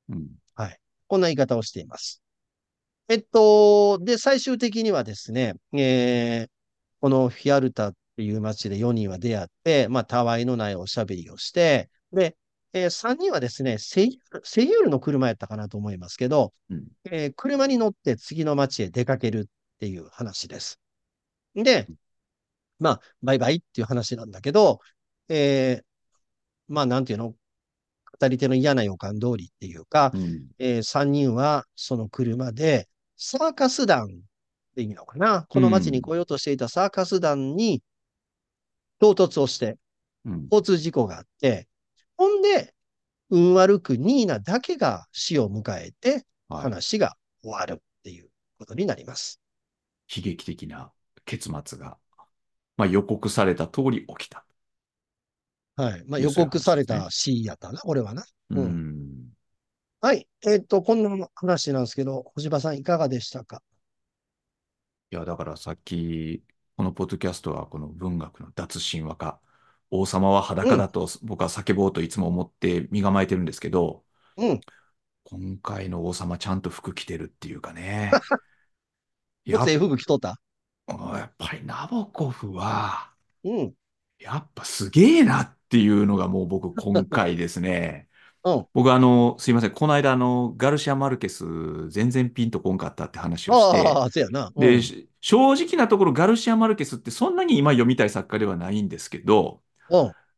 [0.09, 0.15] う。
[0.15, 0.27] うん。
[0.55, 0.79] はい。
[1.07, 2.21] こんな言い方をしています。
[3.09, 6.57] えっと、で、最終的にはですね、えー
[6.99, 12.35] このフィアルタっていう街で4人は出会って、まあ、たわいのないおしゃべりをして、で、
[12.73, 16.87] えー3人はですね、セイユール、セイユールの車やったかなと思いますけど、うん。
[17.05, 20.79] えー車に乗って次の街へ出かけるっていう話です。
[21.55, 21.87] で、
[22.79, 24.79] まあ、バイバイっていう話なんだけど、
[25.29, 25.83] えー
[26.67, 27.33] まあ、なんていうの、
[28.19, 30.47] 語り手の嫌な予感通りっていうか、うん。
[30.59, 34.09] えー、3人はその車で、サーカス団っ
[34.75, 35.45] て意味なのかな？
[35.49, 36.03] この街にうん。
[36.03, 37.81] 来ようとしていたサーカス団に
[39.01, 39.77] 衝突をして、
[40.25, 40.47] うん。
[40.51, 41.67] 交通事故があって、
[42.17, 42.73] ほんで、
[43.29, 46.63] 運悪くニーナだけが死を迎えて、はい。
[46.63, 49.39] 話が終わるっていうことになります。
[50.15, 50.91] 悲劇的な
[51.25, 51.97] 結末が、
[52.77, 54.45] まあ、予告された通り起きた
[55.75, 56.03] はい。
[56.07, 56.75] まあ、予告さ。
[56.75, 58.25] れたシーンやったな、俺はな。
[58.49, 58.67] ううん。
[58.69, 59.33] ん。
[60.01, 60.27] はい。
[60.45, 63.61] えっと、こんな話なんですけど、星葉さんいかがでしたか？
[65.11, 66.43] いや、だからさっき、
[66.75, 69.41] このポッドキャストはこの文学の脱神話化、
[69.89, 74.03] 王様はうん、裸だと僕は叫ぼうといつも思って身構えてるんですけど、
[74.37, 74.61] うん。
[75.23, 78.11] 今回の王様ちゃんと服着てるっていうかね。
[79.45, 80.39] やっ、服着とった？
[80.89, 83.11] やっぱりナボコフは、
[83.43, 83.73] うん、
[84.19, 88.07] やっぱすげえなっていうのがもう僕今回ですね。
[88.43, 88.67] うん。
[88.73, 89.71] 僕あの、すいません。
[89.71, 94.53] この間あの、ガルシア・マルケス全然ピンとこんかったって話をして、ああ、そうやな。
[94.55, 94.81] うで、
[95.19, 99.59] 正直なところガルシア・マルケスってそんなに今読みたい作家ではないんですけど、うん、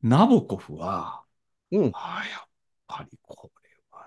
[0.02, 1.24] ナボコフは、
[1.72, 1.94] うん。
[1.94, 2.50] ああ、やっ
[2.88, 4.02] ぱりこれは、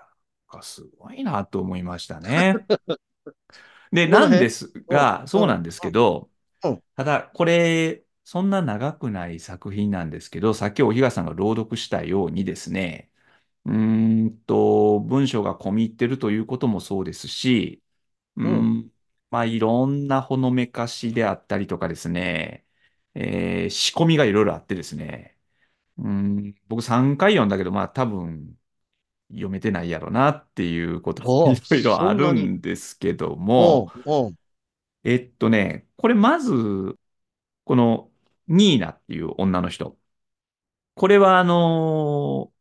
[0.53, 2.67] なんかすごいなと思いましたね。
[3.91, 6.29] で、なんですうん、が、そううん、なんですけど、
[6.63, 13.11] うん、ただ、これ、そんな長くない作品なんですけど、さっきお東さんが朗読したようにですね、
[13.65, 17.83] うーんと、文章が込み入ってるということもそうですし、
[18.37, 18.73] ううん。
[18.83, 18.91] ん、
[19.31, 22.65] まあ、いろんなほのめかしであったりとかですね、
[23.15, 25.32] えー仕込みがいろいろあってですね、
[25.97, 28.57] うん、僕3回読んだけど、まあ多分
[29.29, 33.91] 読めてないやろなっていうこともいろいろあるそんですけども、
[35.03, 36.97] えっとね、これまず、
[37.65, 38.11] この
[38.47, 39.97] ニーナっていう女の人。
[40.95, 42.53] これはあのー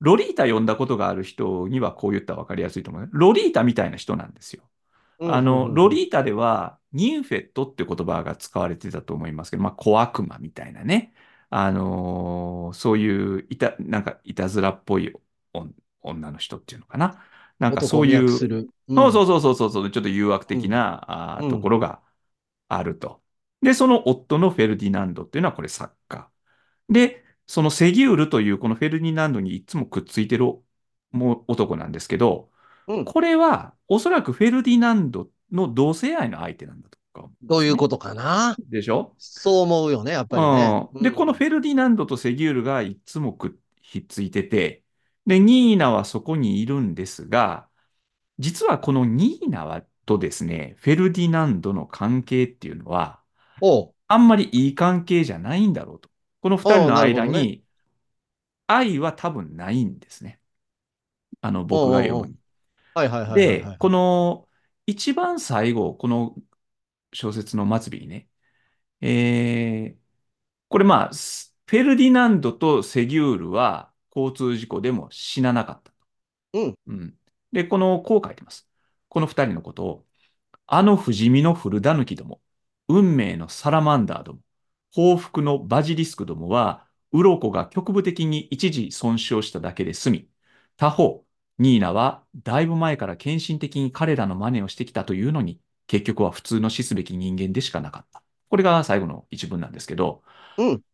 [0.00, 3.08] ロリータ読んだことがある人にはこう言ったら分かりやすいと思うね。
[3.12, 4.62] ロリータみたいな人なんですよ。
[5.26, 11.12] あの、ロリータでは、ニンフェットって言葉が使われてたと思いますけど、まあ、小悪魔みたいなね。
[11.50, 15.12] あのーそういういた、なんか、いたずらっぽい
[15.52, 17.22] 女女の人っていうのかな？
[17.58, 18.70] なんかそういう、魅惑する。
[18.88, 22.00] うん、そうそうそうそうちょっと誘惑うん、的なあーうん、ところが
[22.68, 23.22] あると。
[23.62, 26.30] で、その夫のフェルディナンドっていうのはこれ作家。
[26.90, 30.46] で、そのセギウルというこのフェルディナンドにいつもくっついてる
[31.12, 32.50] もう男なんですけど、
[32.86, 33.04] うん。
[33.04, 38.56] これはおそらくフェルディナンドの同性愛の相手なんだとか思ういうことかな？
[38.68, 39.14] でしょ？
[39.18, 40.88] そう思うよね、やっぱりね。
[40.94, 41.02] うん。
[41.02, 43.50] で、このうん、フェルディナンドとセギウルがいつもくっ
[43.82, 44.84] ひっついてて、
[45.26, 47.66] で、ニーナはそこにいるんですが、
[48.38, 53.20] 実はこのニーナはとですね、フェルディナンドの関係っていうのは、
[54.08, 56.08] あんまりいい関係じゃないんだろうと。
[56.40, 56.96] この二人の。
[56.96, 57.64] 間に
[58.66, 60.40] 愛は多分ないんですね。
[61.40, 62.00] あの、僕が。
[62.02, 62.36] 読むに。
[62.94, 63.88] はいはいはいはいはで、こ。
[63.88, 64.48] の
[64.86, 66.34] 一番最後、この
[67.12, 68.28] 小説の末尾にね、
[69.00, 70.00] えー
[70.68, 75.92] これまあ、スフェルディナンドとセギュールは交通事故でも死ななかった。
[76.54, 77.18] うん、うん。
[77.52, 78.68] で、この、こう書いてます。
[79.08, 80.06] この二人のことを、
[80.66, 82.40] あの不死身の古狸ども、
[82.88, 84.40] 運命のサラマンダーども、
[84.92, 90.30] 報復のバジリスクどもは、鱗が局部的に一時損傷しただけで済み、
[90.76, 91.24] 他方、
[91.58, 98.22] ニーナはだいぶ前から献身的に彼らの真似をしてきたというのに、結局は普通の死すべき人間でしかなかった。
[98.48, 100.22] これが最後の一文なんですけど、
[100.56, 100.84] うん、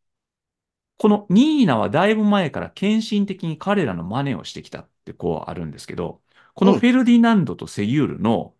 [0.98, 6.22] このニーナはだいぶ前から献身的に彼らの真似をしてきたってこうあるんですけど、
[6.54, 8.54] このうん、フェルディナンドとセギュールの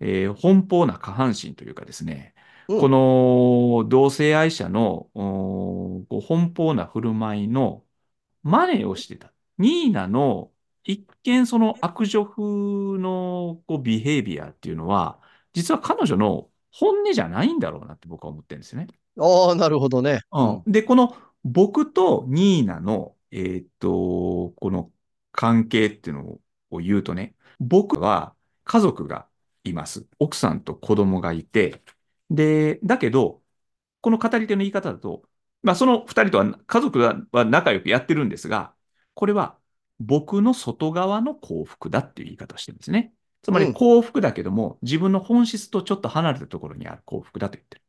[0.00, 2.34] えー奔放な下半身というかですね、
[2.76, 2.90] こうん。
[2.90, 7.84] の同性愛者の奔放な振る舞いの
[8.44, 9.32] 真似をしてた。
[9.58, 10.52] ニーナの
[10.84, 12.42] 一見その悪女風
[13.00, 15.21] のこうビヘイビアっていうのは、
[15.52, 18.88] 実は彼女の本音じゃないんだろうなって僕は思ってるんですよね。
[19.18, 20.20] ああ、なるほどね。
[20.32, 20.72] うん、うん。
[20.72, 24.90] で、この僕とニーナの、えーっと、この
[25.32, 28.34] 関係っていうのを言うとね、僕は
[28.64, 29.26] 家族が
[29.64, 30.06] います。
[30.18, 31.82] 奥さんと子供がいて、
[32.30, 33.42] で、だけど、
[34.00, 35.22] この語り手の言い方だと、
[35.62, 38.74] まあ、その二人とは家族は仲良くやってるんですが、
[39.14, 39.58] これは
[40.00, 43.12] 僕の外側の幸福だっていう言い方をしてるんですね。
[43.42, 47.82] つまりうん、幸福だけども、自分の本質とちょっと離れたところにある幸福だと言ってる。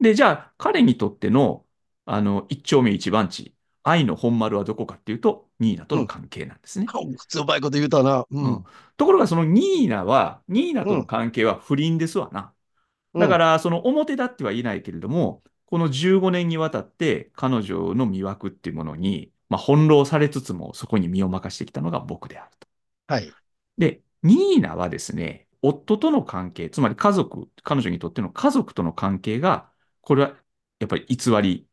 [0.00, 1.66] で、じゃあ、彼にとっての、
[2.06, 6.00] あの、一丁目一番地、愛の本丸はどこかっていうと、ニーナとうん。
[6.00, 6.94] の関係なんですね。
[7.18, 8.24] 普通うまいこと言うたな。
[8.30, 8.60] ううん。
[8.60, 8.64] ん、
[8.96, 12.54] ところが、そのニーナは、ニーナとのうん、関係は不倫ですわな。
[13.14, 22.68] うん、だから、その表だっては言えないけれども、この15年にわたって彼女の魅惑っていうものに、まあ、翻弄されつつもそこに身を任してきたのが僕であると。
[23.06, 23.36] はい。
[23.78, 30.28] で、ニーナはですね、夫との関係、つまり家族、彼女にとっての家族との関係が、これは
[30.78, 31.68] やっぱり偽り、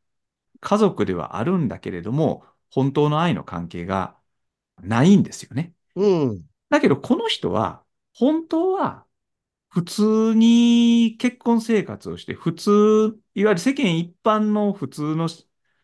[0.61, 4.19] 家族ではあるんだけれども、本当の愛の関係が
[4.79, 5.75] ないんですよね。
[5.95, 9.05] うん、だけど、この人は、本当は
[9.69, 15.29] 普通に結婚生活をして、普通、いわゆる世間一般の普通の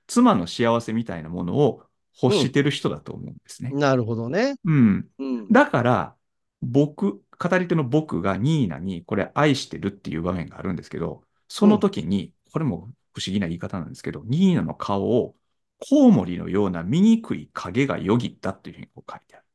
[0.08, 1.84] 妻の幸せみたいなものを
[2.22, 2.48] 欲うん。
[2.48, 3.74] してる人だと思うんですね。
[3.76, 4.56] なるほどね。
[4.66, 5.10] うん。
[5.20, 6.18] うん、だから、
[6.62, 15.36] 僕、語り手の僕がニーナにこれ愛してるっていう場面があるんですけど、そのうん、時に、これも不思議な言い方なんですけど、ニーナの顔を
[15.80, 19.46] コウモリのような醜い影がよぎったっていうふうにこう書いてある。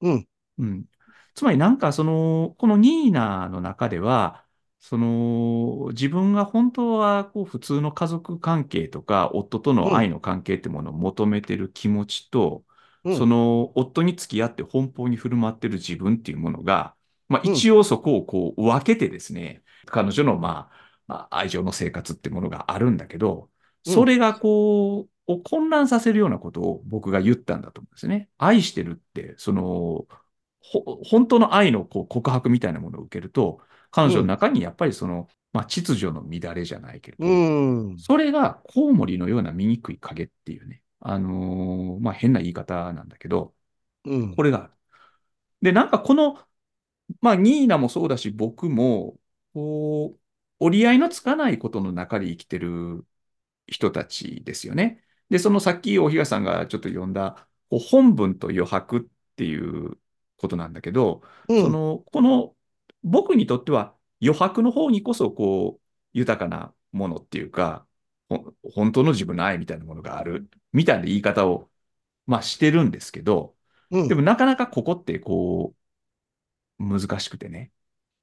[0.00, 0.86] うん、うん。
[1.34, 4.44] つまりなんかその、このニーナの中では、
[4.80, 12.73] その自分が本当はこう普通の家族関係とか夫とうん、の愛の関係ってものを求めてる気持ちと、そ
[13.04, 16.94] うん、の夫に付き合って奔放に振る舞ってる自分っていうものが、
[17.28, 23.50] まあうん、一応そこをこう分けてですね、彼女のまあ、まあ愛情の生活っていうものがあるんだけど、
[23.86, 28.28] うん、それがこう、を混乱させるようなことを僕が言ったんだと思うんですね。
[28.38, 30.06] 愛してるって、その、
[30.60, 37.28] ほ本当の愛のこう告白みたいなものを受けると、彼女のうん、中にやっぱりその、まあ、秩序の乱れじゃないけれうど、
[37.94, 43.54] ん、それがコウモリのような醜い影っていうね、あのーまあ、変な言い方なんだけど、
[44.04, 44.72] うん、これがある。
[45.62, 46.38] で、なんかこの、
[47.20, 49.18] まあ、ニーナもそうだし、僕も、
[49.52, 50.20] こう、
[50.60, 53.06] 折り合いのつかないことの中で生きてる
[53.66, 55.04] 人たちですよね。
[55.30, 59.98] で、そのさっき大東さんがちょっと読んだ、こう本文と余白っていう
[60.38, 62.56] ことなんだけど、うん、その、この、
[63.02, 65.82] 僕にとっては余白の方にこそ、こう、
[66.14, 67.93] 豊かなものっていうか、ほ
[68.28, 71.70] 本当の自分の愛みたいなものがある、みたいな言い方を、
[72.26, 73.54] まあしてるんですけど、
[73.90, 75.74] うん、でもなかなかここってこ
[76.78, 77.70] う、難しくてね。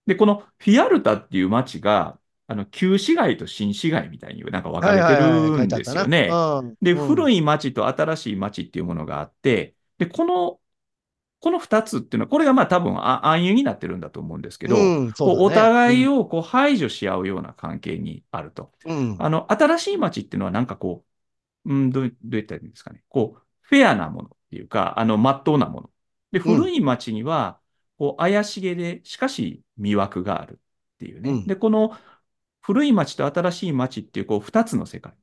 [0.05, 5.83] で、このフィアルタっていう街が、あの、旧市街と新市街みたいになんか分かはいれてるんで。
[5.85, 6.29] すよね。
[6.31, 10.59] うん、で、うん、古い街と新しい街っていうものがあって、で、この、
[11.41, 15.13] この二つっていうのは、これがまあ多分あ暗喩になってるんだと思うんですけど、うん、ね。
[15.17, 18.71] うん、互いをこう排除し合うような関係にあると。
[18.85, 21.03] うん、あの、新しい街っていうのはなんかこ
[21.65, 23.03] う、うん、どう、どう言ったらいいんですかね。
[23.09, 25.89] こう、フェアなものっていうか、あの、まっとうなもの。
[26.31, 27.59] で、うん、古い街には、
[27.97, 30.57] こう、怪しげで、しかし魅惑があるっ
[30.99, 31.31] ていうね。
[31.31, 31.47] うん。
[31.47, 31.97] で、この
[32.61, 35.13] 古い街と新しい街っていう、こう、二つの世界。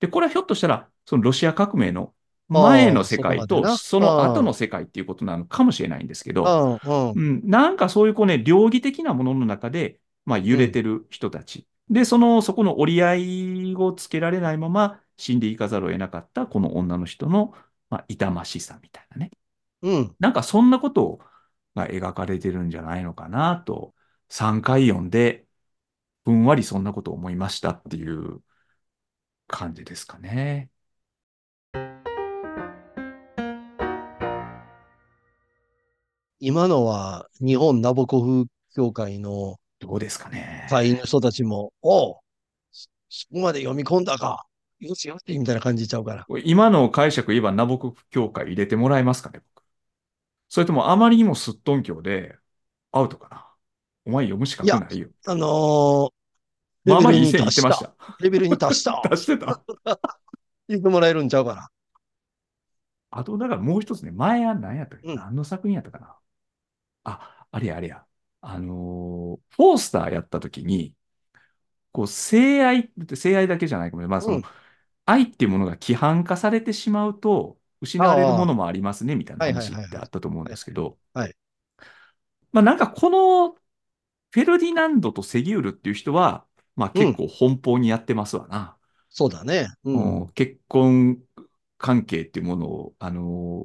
[0.00, 2.14] で、これはひょっとしたら、そのロシア革命の
[2.48, 3.64] 前の世界と。
[3.76, 11.66] その後うん、の世界っていうことなのかもしれないんですけど、うん、うん、うん、なんかそういうこうね、両義的なものの中で、まあ、揺うん、れてる人たち。
[11.90, 17.54] で、その、そこの折り合いをつけられないまま死んでいかざるを得なかったこの女の人の、
[17.90, 19.30] まあ、痛ましさみたいなね。
[19.82, 20.16] うん。
[20.18, 21.20] なんかそんなこと
[21.74, 23.94] が描かれてるんじゃないのかなと、
[24.28, 25.46] 3回読んで、
[26.24, 28.42] ふんわりそんなことを思いましたっていう
[29.46, 30.70] 感じですかね。
[36.40, 40.66] 今のは日本ナボコフ協会のどうですかね。
[40.70, 42.16] 会員の人たちも、おう、
[42.70, 44.46] そそこまで読み込んだか。
[44.80, 46.26] よしよし、みたいな感じちゃうから。
[46.44, 49.64] 今の解釈言えば、ナボコ協会入れてもらえますかね、僕。
[50.48, 52.38] それともあまりにもすっとんきょうで、
[52.92, 53.54] アウトかな。
[54.06, 55.10] お前読む資いや、格ないよ。
[55.26, 56.10] あのー
[56.84, 57.94] レまあまあいい線いってました。
[58.20, 59.62] レベルに達した 出してた？
[60.68, 61.68] 言ってもらえるんちゃうかな。
[63.10, 65.08] あと、だからもう一つね、前は何やったっけ？
[65.08, 65.16] うん。
[65.16, 66.17] 何の作品やったかな？
[67.08, 68.06] あ、あれやあれや。
[68.40, 70.94] あのーフォースターやった時に、
[71.92, 74.08] こう、性愛、性愛だけじゃないかもね。
[74.08, 74.48] まあ、その、うん。
[75.06, 80.06] 愛っていうものが規範化されてしまうと、失われるものもありますね、みたいなはいはい話ってあはいはい。
[80.06, 81.36] ったと思うんはいですけど、はい。
[82.52, 83.52] まあ、なんかこの
[84.32, 86.46] フェルディナンドとセギウルっていう人は、
[86.76, 87.14] まあうん。
[87.14, 88.78] 結構奔放にやってますわな。
[89.10, 89.68] そうだね。
[89.84, 90.32] ううんん。
[90.34, 91.22] 結婚
[91.78, 93.64] 関係っていうものを、あの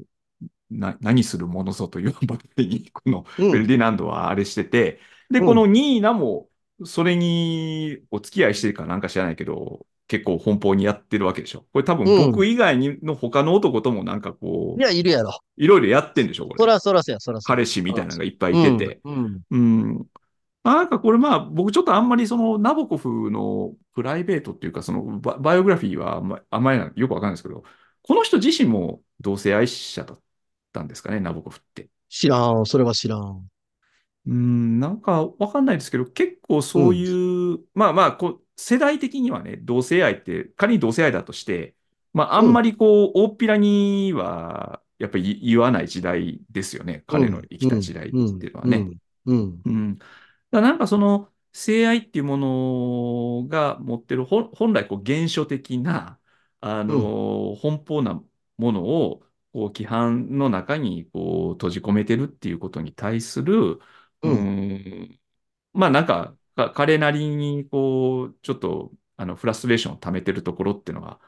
[0.69, 3.51] な、何するものぞというばかりに、このフうん。
[3.51, 4.99] ェルディナンドはあれしてて、
[5.29, 5.45] で、うん。
[5.45, 6.49] このニーナも、
[6.85, 11.65] それにお付き合いしてるかなんか知らないけど、結構奔放にやってるわけでしょ。
[11.71, 12.31] これ多分うん。
[12.31, 15.31] 僕以外にの他の男ともなんかこう、いや、いるやろ。
[15.57, 16.59] いろいろやってんでしょ、これ。
[16.59, 17.57] そらそらそや、そらそや。
[17.57, 18.77] 彼氏みたいなのがいっぱいいうん。
[18.77, 19.01] てて。
[19.03, 19.41] うん。
[19.99, 20.07] う
[20.63, 27.63] なんかこれまあ僕ちょっとあんまりそのナボコフのプライベートっていうかそのバ、バイオグラフィーはあんまあんまりよくわかんないですけど、
[28.01, 30.19] この人自身も同性愛者だっ
[30.73, 31.91] たんですかね、ナボコフって。
[32.09, 32.65] 知らん。
[32.65, 33.49] それは知らん。
[34.25, 36.95] うん、なんかわかんないですけど、結構そううん。
[36.95, 41.75] いう、まあまあこう、世代的にはね、同性愛って、仮に同性愛だとして、
[42.13, 42.49] まああうん。
[42.49, 47.03] んまりこう、大っぴらには、やっぱり言わない時代ですよね。
[47.07, 47.47] 彼のうん。
[47.49, 47.67] 生きうん。
[47.67, 48.39] た時代っうん。
[48.39, 48.87] ていうのはね。
[48.87, 48.97] うん。
[49.25, 49.65] うん。
[49.65, 49.97] うん。
[50.51, 52.37] だなんかその、性愛っていうも
[53.43, 56.19] のが持ってる本、本来こう原初的な、
[56.61, 57.19] あうん。
[57.19, 58.23] の、奔放な
[58.57, 63.79] ものを、こう規範の中にこう閉じ込めてるっていうことに対する、
[64.21, 64.53] ううん。
[64.59, 65.19] ん、
[65.73, 71.19] まあなんか、か彼なりにこう、ちょっと、あの、フラストレーションを溜めてるところっていうのが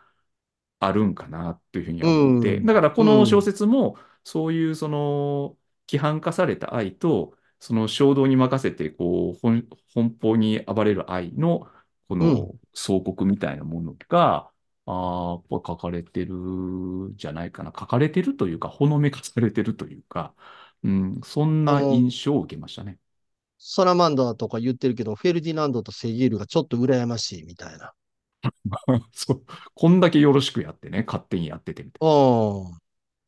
[0.79, 2.75] あるんかなっていうふうに思って、だん。
[2.75, 3.43] からこの小うん。
[3.43, 5.57] 説も、そういうその、
[5.89, 11.69] 規範化された愛と、その衝動に任せて、こう、奔奔放に暴れる愛の、
[12.07, 12.49] こうん。
[12.49, 14.51] の相国みたいなものが、
[14.87, 17.73] ああ、これ書かれてるんじゃないかな。
[17.77, 20.35] 書かれてるというか、ほのめかされてるというか、
[20.83, 22.99] うん、そんな印象を受けましたね。
[23.57, 27.91] サラマンダーとか言ってるけど、フェルディナンドとセギールがちょっと羨ましいみたいな。
[29.13, 32.79] そう、こんだけよろしくやってね、勝手にやっててみたいうん。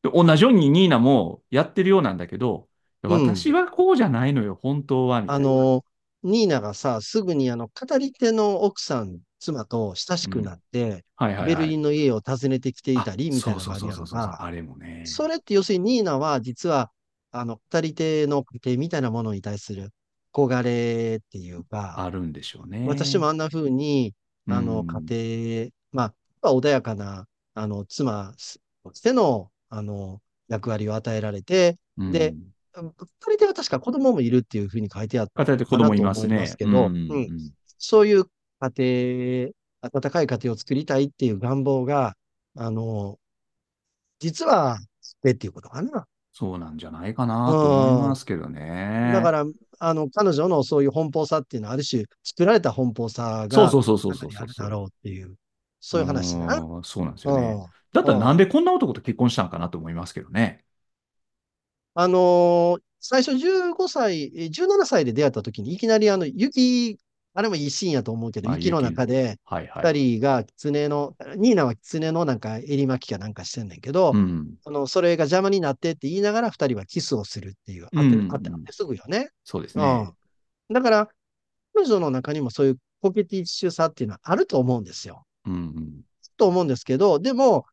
[0.02, 0.10] な。
[0.10, 2.68] で同じようにニーナもやってるようなんだけど、
[3.08, 3.42] うん。
[3.42, 5.38] 私はこうじゃないのよ、本当は、みたいな。
[5.56, 5.84] あの、
[6.22, 10.58] ニーナがさ、すぐにあの、語り手の奥さん、妻と親しくなうん。
[10.58, 11.44] って、はいはいはい。
[11.46, 14.42] ベルリンの家を訪ねてきていたあ、り、みたいなのがあるそうそうそうそう、やんか。
[14.44, 16.90] あれもね、それって要するにニーナは実は、
[17.30, 19.90] あの、語り手の家庭みたいなものに対する
[20.32, 22.86] 憧れっていうか、あるんでしょうね。
[22.86, 24.14] 私もあんな風に、
[24.46, 24.86] うあの、ん。
[24.86, 28.32] 家庭、まあ、穏やかな、あの、妻
[28.84, 31.78] としての、あの、役割を与えられて、
[32.08, 32.52] で、うん。
[32.76, 32.92] 二
[33.32, 36.54] 人では確か子供もいるっていう風に書いてあったかな片手子供いますね。
[36.54, 37.22] うけど、うん。
[37.22, 37.52] ん。
[37.78, 38.24] そういう
[38.60, 39.52] 家庭、
[39.82, 42.16] 温かい家庭を作りたいっていう願望が、
[42.56, 43.18] あの、
[44.20, 44.78] 実は、
[45.22, 46.06] でっていうことかな。
[46.32, 48.16] そうなんじゃないかなと思いまうん。
[48.16, 48.60] すけどね。
[49.06, 49.44] だから、
[49.80, 55.36] あの、彼女のそういう奔放さっていうのは、ある種、作られた奔放さそうがそうそうそうそうそうだろうっていう、
[55.80, 56.00] そう。
[56.00, 56.66] ういう話だな。
[56.84, 57.60] そうなんですよね。
[57.62, 57.70] うん。
[57.92, 58.38] だったらなんうん。
[58.38, 60.64] でこんな男と結婚したんかなと思いますけどね。
[61.94, 66.98] あのー最初15歳、え17歳で出会った時に、いきなりあの、雪、
[67.34, 68.80] あれもいいシーンやと思うけど、あ、雪の。
[68.80, 69.38] 中で。
[69.46, 74.54] 二人が狐の、ニーナは狐のなんか襟巻きかなんかしてんねんけど、うん。
[74.64, 77.98] あの、それが邪魔になってって言いながら二人はキスをするっていう、うん、
[78.32, 79.30] あって、うあって、すぐよね。
[79.44, 80.02] そうですうね。
[80.70, 80.72] ん。
[80.72, 81.08] だから、
[81.74, 85.24] 彼女の中にもそういうコケティッシュさっていうのはあると思うんですよ。
[85.46, 86.00] うん、うん。
[86.36, 87.66] と思うんですけど、でも、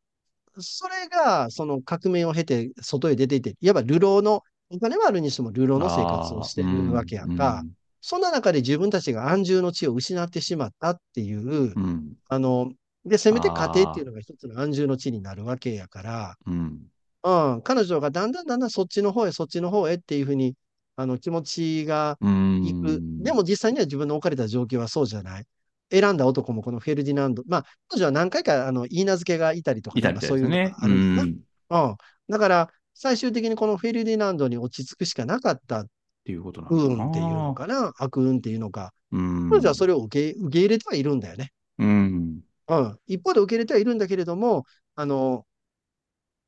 [0.60, 7.62] それが、その革命を経て外へ出ていて、いわば流浪の、お金はあるにしても流浪の生活をしてうん、るわけやんか。
[7.64, 7.72] うん、
[8.08, 12.14] そんな中で自分たちが安住の地を失ってしまったっていう、うん。
[12.30, 12.72] あの、
[13.04, 16.82] で、せめて家庭っていうのが一つの安住の地になるわけやから、うん、
[17.24, 20.54] うん、彼女がだんだんだんだんそっちの方へ、そっちの方へっていうふうに、
[20.98, 23.02] あの、気持ちがういく。
[23.24, 23.36] でん。
[23.36, 25.46] も実際には自分の置かれた状況はそうじゃない。
[25.90, 27.42] 選んだ男もこのフェルディナンド。
[27.48, 31.26] まあ、彼女は何回か、あの、言い名付けがいたりとか、そういうのがあるんやな。
[31.26, 31.30] ん。
[31.30, 31.96] っうん。
[32.30, 35.86] だから、最終的にこのフェルディナンドに落ち着くしかなかった
[36.26, 37.56] ていうことなの不か運っていうのな。
[37.56, 37.94] かな。
[37.98, 38.94] 悪運っていうのか。
[39.12, 39.18] う
[39.50, 39.76] 彼女はん。
[39.76, 41.54] それを受け、受け入れてはいるんだよね。
[41.78, 42.44] うん。
[42.68, 43.00] うん。
[43.08, 44.66] 一方で受け入れてはいるんだけれども、
[44.96, 45.46] あの、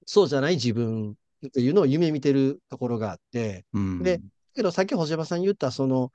[0.06, 1.12] そうじゃない自分
[1.48, 4.30] っていうのを夢見てるところがあって、うで、ん。
[4.56, 6.12] けどさっき星葉さん言ったその、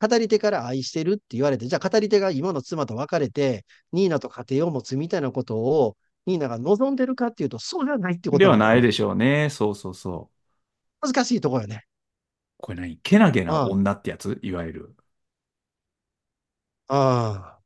[0.00, 5.96] 語り手から愛してるって言われて、じゃあ語り手が今の妻と別れて、ニーナと家庭を持つみたいなことを、
[6.26, 8.58] ニーナが望んでるかっていうと、そうじゃないってこでとなのよ。
[8.64, 9.50] はないでしょうね。
[9.50, 10.50] そうそうそう。
[11.02, 11.84] 難しいところよね。
[12.60, 12.98] これ何？
[13.02, 13.72] けなげなうん。
[13.72, 14.38] 女ってやつ？
[14.42, 14.96] いわゆる。
[16.88, 17.58] ああ。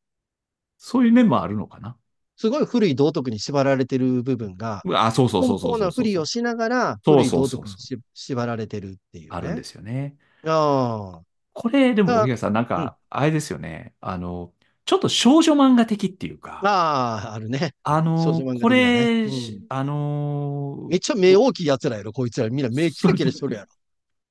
[0.78, 1.96] そういう面もあるのかな？
[2.36, 6.04] すごい古い道徳に縛られてる部分が、あ、そうそうそうそうそうそうそう。
[6.04, 7.60] りをしながら、そう古いそうそうそう。
[7.60, 9.36] 道徳にし縛られてるっていうね。
[9.36, 10.16] あるんですよね。
[10.44, 11.22] ああ。
[11.52, 12.66] これ、でも、だか荻谷さん、なん。
[12.66, 13.94] か、あれですよね。
[14.00, 14.52] あの、
[14.84, 17.74] ちょっと少女漫画的っていうか、ああ、あるね。
[17.84, 18.68] あの、少女漫画こ。
[18.68, 19.30] れ、うん。
[19.68, 22.50] あの、めっちゃ目大きい奴らやろ、こいつら。
[22.50, 23.68] みんな目キラキラしとるやろ。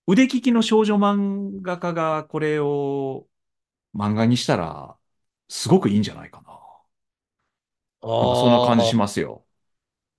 [0.08, 3.28] 腕利きの少女漫画家がこれを
[3.96, 4.98] 漫画にしたら、
[5.50, 6.60] すごくいいんじゃないかな。
[8.20, 9.46] なんかそんな感じしますよ。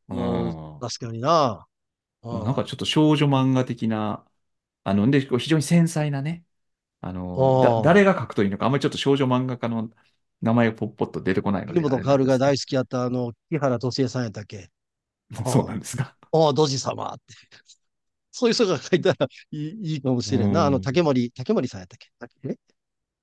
[0.08, 0.20] うう
[0.50, 0.80] ん、ん。
[0.80, 1.66] 確かにな。
[2.22, 2.76] うなんかちょん。
[2.76, 4.26] っと少女漫画的な、
[4.84, 6.44] あの、で、非常に繊細なね、
[7.00, 7.82] ああの。
[7.82, 9.90] 誰が書くといいのか、あんまりちょっと少女漫画家の
[10.42, 12.38] 名前がポッポッと出てこないの国で、あ本薫が。
[12.38, 14.70] 大好きやったあの、木原敏恵さんやったっけ？
[15.46, 16.16] そうあなんですが。
[16.32, 17.34] あ、ああ、ドジ様って。
[18.36, 20.66] そういう人が書いたらいいいいかもしうれんな。
[20.66, 20.80] あの、ん。
[20.80, 22.08] 竹森、竹森さんやったっけ？
[22.18, 22.56] だっけね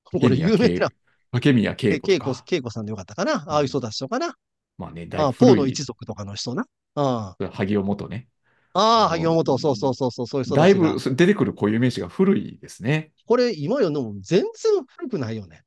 [0.03, 0.89] こ竹れ有名な、
[1.31, 2.45] 竹宮け恵子、とか。
[2.49, 3.81] 恵子さんでよかったかなああいう人うん。
[3.81, 4.35] たちとかな
[4.77, 6.65] まあね、だいああ、ポーのぶ古い、一族とかの人な。
[6.95, 8.29] あ萩尾元ね。
[8.73, 10.93] あ、ああ、萩尾本、そうそうそうそう、そういう人ただいちが。
[10.93, 13.11] ぶ出てくる固有名詞が古いですね。
[13.25, 14.49] これ今読んでも全然
[14.87, 15.63] 古くないよね。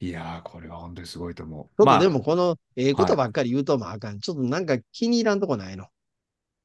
[0.00, 1.82] いやー、これは本当にすごいと思う。
[1.82, 2.94] ちょっとでまもこの、ええ。
[2.94, 4.20] ことばっかり言うとまああかん。
[4.20, 5.86] ちょっとなんか気に入らんとこないの？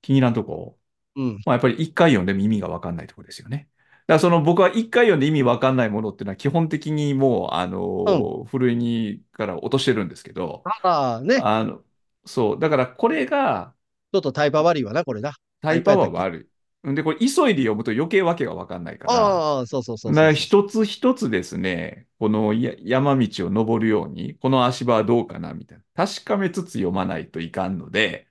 [0.01, 0.77] 気に入らんとこ？
[1.15, 1.39] うん。
[1.45, 3.69] まあ、やっぱり一回読んでも意味がわかんないところですよね。
[4.07, 7.67] だからその僕は一回読んで意味わかんないものっていうのは基本的にもう、あ
[8.05, 8.27] うん。
[8.27, 11.45] の、ふるいにから落としてるんですけど、ああ、ね。
[11.45, 11.83] あの、
[12.25, 13.75] そう、だからこれが
[14.13, 15.35] ちょっとタイパ悪いわな、これだ。
[15.61, 16.49] タイパは悪
[16.85, 16.91] い。
[16.91, 25.83] んで、これ急いで読むと余計わけがわかんないから、ああ、そうそうそうそう一つ一つですね、このや山道を登るように、この足場はどうかなみたいな。
[26.07, 28.27] 確かめつつ読まないといかんので、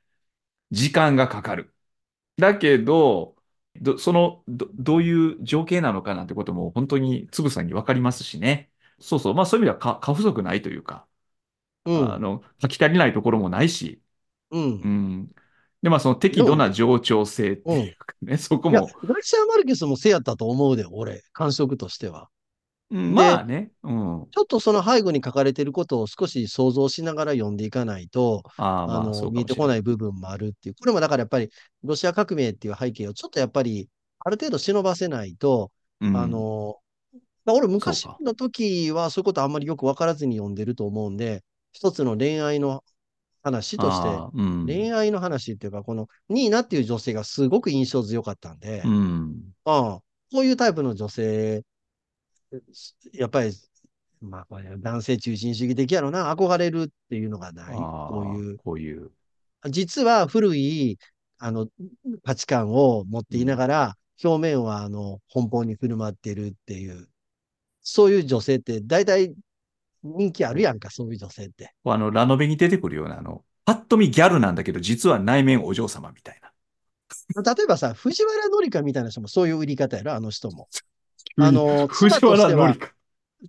[0.72, 1.71] 時間がかかる。
[2.38, 3.36] だけど、
[3.80, 8.70] どそのど、どういう情景なのかなんてことも本当につぶさにわかりますしね。
[9.00, 9.34] そうそう。
[9.34, 11.06] まあそういう意味ではか過不足ないというか、
[11.84, 11.92] う。
[11.92, 12.14] うん。
[12.14, 14.02] あの、書き足りないところもないし、
[14.50, 14.62] うん。
[14.82, 15.34] うん。
[15.82, 17.78] で、まあその適度な冗長性ってうん。
[17.78, 21.22] いいうかね、そこや、も、ガリシア・マルケスもせやったと思うで、俺。
[21.32, 22.30] 感触としては。
[22.92, 24.26] うんまで、あね、うん。
[24.30, 29.76] ちょっとその背後に書かれていることを少し想像しながら読んでいかないと、ああ、の、見えてこな。
[29.76, 30.74] い部分もあるっていう。
[30.74, 31.50] これもだからやっぱり、
[31.84, 33.88] ロシア革命っていう背景をちょっとやっぱり、
[34.20, 35.70] ある程度忍ばせないと、
[36.12, 36.30] あうん。
[36.30, 36.76] の、
[37.44, 37.98] まあ俺そうか。
[37.98, 42.84] 昔の時はそういうことあんまりよくわからずに読んでると思うんで、一つの恋愛の
[43.42, 44.66] 話として、うん。
[44.66, 49.52] 恋愛の話っていうか、このニーナっていう女性がすごく印象強かったんで、うん。
[49.64, 51.62] ああ、こういうタイプの女性、
[53.12, 53.52] やっぱり、
[54.20, 57.76] まあ、これ男性中心主義的やろな、憧れるっていうのがない。
[57.76, 59.10] こういう、こういう。
[59.68, 60.98] 実は古い、
[61.38, 61.68] あの、
[62.24, 63.58] 価値観を持っていなうん。
[63.58, 67.08] がら、表面は、あの、奔放に振る舞ってるっていう、
[67.82, 69.34] そういう女性って大体
[70.02, 71.74] 人気あるやんか、そういう女性って。
[71.84, 76.52] あの、ラノベに出てくるような、あの、パッと見ギャルなんだけど、実は内面お嬢様みたいな。
[77.42, 80.68] 例えばさ、藤原紀香みたいな人もそういう売り方やろ、あの人も。
[81.36, 82.76] あの、妻藤としては。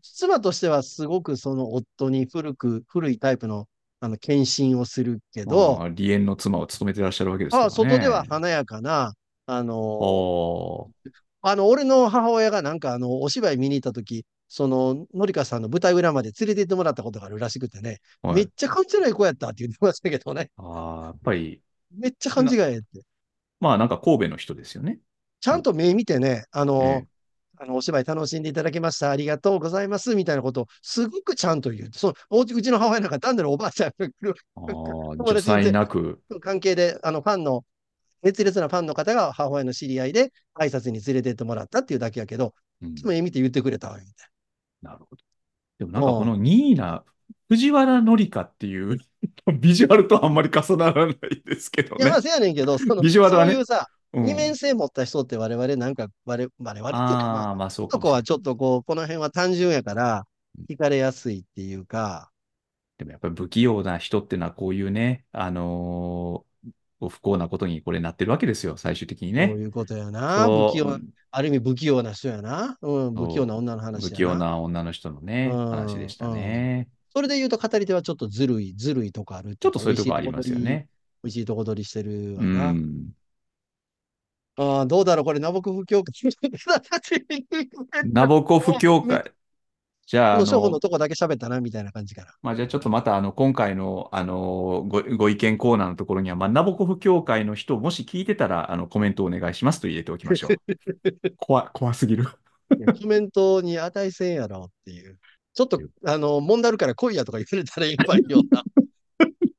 [0.01, 3.67] 妻としてはすごくその夫に古く、古いタイプの、
[3.99, 8.27] あの、献身をするけど、ああ、離縁の妻を務めてらっしゃるわけですかあら外ではね。
[8.27, 9.13] 華やかな、
[9.45, 10.91] あの、は
[11.41, 18.35] あの、俺の母親がなんかあの、お芝居見に行った時、その、のりかさんの舞台裏まで連れて行ってもらったことがあるらしくてね、あ、はい。
[18.35, 21.61] めっちゃ感じない子やったって言ってましたけどね、ああ、やっぱり、
[21.91, 22.85] めっちゃ感じな、がええって。
[23.59, 24.99] まあなんか神戸の人ですよね。
[25.41, 27.07] ちゃんと目見てね、あの、ええ。
[27.63, 29.09] あの、お芝居楽しんでいただきました。
[29.09, 30.15] ありがとうございます。
[30.15, 31.89] みたいなことをすごくちゃんと言う。
[31.93, 37.63] そうちうちの母親なんか単なるおばあちゃんが来るああ、友女才達でなく、関係で、あの、ファンの、
[38.21, 44.27] 熱烈なファンの方が母親の知り合いで挨拶に連れてってもらったっていうだけやけど、うん、いつも絵見て言ってくれたわ、みたい
[44.81, 45.21] なるほど。
[45.79, 46.07] でもなんな。
[46.07, 46.43] かこのうん。
[46.43, 47.03] ニーナ、
[47.47, 48.99] 藤原紀香っていう
[49.59, 52.21] ビジュアルとあんまり重ならないですけどいや、まあ、ね。
[52.23, 53.51] せやねんけど、その、ビジュアルはね。
[53.53, 53.87] そういうさ、
[54.21, 54.55] 二面うん。
[54.55, 58.09] 性持った人って我々なんか、我々、我々っていうか、まあ、まあそうかもしれない。
[58.09, 60.27] 男はちょっとこう、この辺は単純やから、
[60.69, 62.31] 惹かれやすいっていうか、
[62.97, 66.53] でもやっぱり不器用な人っていうのはこういうね、あのー
[67.09, 69.47] 不幸なことにこれなってるわけですよ、最終的にね。
[69.47, 70.49] そういうことやな。
[70.49, 72.77] 不器用、んある意味不器用な人やな。
[72.81, 74.21] うん、不器用なそ女のう不話やな。
[74.21, 76.37] 器用な女の人のうね、話でん、したうん。
[76.37, 76.89] ね。
[77.13, 80.89] それで言うと語り手はちょっとずるい、ずるいとこあるちょっとそういうととこありますよね。
[81.23, 82.75] 美味しいとこ取りしてるな。
[82.75, 83.13] ん。
[84.55, 86.13] ああ、どうだろう、これ、ナボコフ教会。
[88.05, 89.31] ナボコフ教会。
[90.05, 92.35] じゃあ、あの、のの、とこだけ喋ったな、みたいな感じかな。
[92.41, 100.57] まあ、じゃあちょっとまたあの今回の、あのご、ご意見コーナーのところには、まあ、ナボコフ協会の人、もし聞いてたらあのコメントをお願いしますと入れておきましょう。
[101.37, 102.25] 怖、怖すぎる。
[103.01, 105.17] コメントに値せんやろっていう。
[105.53, 108.63] ちょっと、あの、問題あるから来いやとか言われたらやっぱりよな。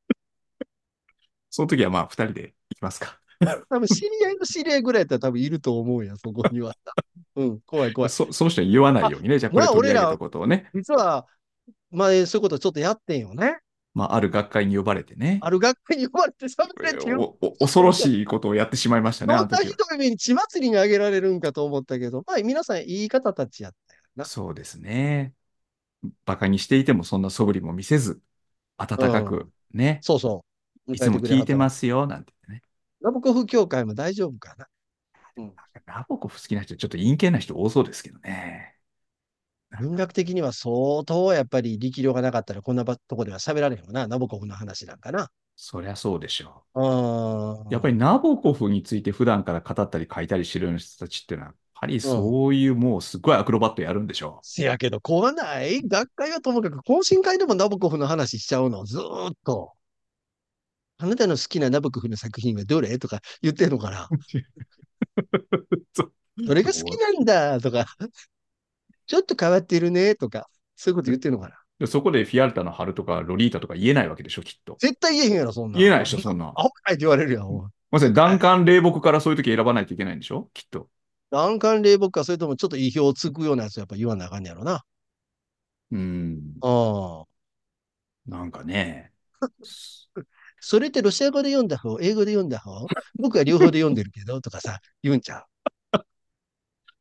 [1.51, 3.21] その時はまあ二人で行きますか。
[3.69, 6.75] 多分知り合いの知り合いぐらいやったら多分いると思うやん、そこには。
[7.37, 8.11] うん、怖い怖い。
[8.11, 11.27] そ、その人に言わないあ、ようにね、じゃあこれまあ取り上げたことをね、実は、
[11.91, 13.59] 前そういうことちょっとやってんよね。
[13.95, 17.21] まあ、ある学会に呼ばれてね、ある学会に呼ばれて喋れって言う。
[17.21, 19.67] おお恐ろしいことをやってしまいましたね、あそんなひ。
[19.67, 24.25] どい目に血祭りにあげられるんかと思ったけど、まあ皆さんいい方たちやったよな。
[24.25, 25.33] そうですね。
[26.25, 28.21] バカにしていてもそんな素振りも見せず、
[28.79, 29.13] 温うん。
[29.13, 30.45] かくね、そうそ
[30.89, 30.93] う。
[30.93, 31.55] 迎えていつも聞いて。
[31.55, 32.34] ますよ、なんて。
[33.05, 34.67] ラブコフ協会も大丈夫かな？
[35.37, 35.53] うん。
[35.85, 38.77] ラボコフ好きな人、ちょっと陰険な人多そうですけどね。
[39.79, 44.07] 文学的には相当やっぱり力量がなかったらこんなばとこでは喋られへんわな。
[44.07, 45.29] ナボコフの話なんかな。
[45.55, 47.67] そりゃそうでしょう。
[47.71, 55.83] やっぱりナボコフについて普段から語ったり書いたりしてるような人たちっていうのは、やっぱりそういうもうすごいアクロバットやるんでしょせやけど、怖ない？
[55.87, 59.74] 学会はともかく、懇親会でもナボコフの話しちゃうの、ずーっと。
[60.99, 62.99] あなたの好きなナボコフの作品はどれ？
[62.99, 64.09] とか言ってんのかな？
[66.47, 67.87] どれが好きなんだとか、
[69.07, 71.57] ちょっと変わってるねとか、そういうこと言ってんのかな？
[71.79, 74.77] でそこでフィアルタの春とかロリータとか言えないわけでしょ、きっと。
[74.79, 75.81] 絶対言えへんやろ、そんなん。
[75.81, 76.49] 言えないでしょ、そんなん。
[76.49, 77.47] アホかいって言われるやん。
[77.91, 80.89] まさに弾丸霊木からそういう時選ばないといけないんでしょきっと。
[81.31, 84.85] 難関霊木か、それともちょっと意表をつくようなやつをやっぱ言わなあかんねやろな。
[85.91, 86.41] うん。
[86.63, 87.27] ああ。
[88.27, 89.13] なんかね。
[90.67, 92.87] それってロシア語で読んだ方、英語で読んだ方？
[93.19, 95.45] 僕は両方で読んでるけど、とかさ、言うんちゃ
[95.93, 95.99] う？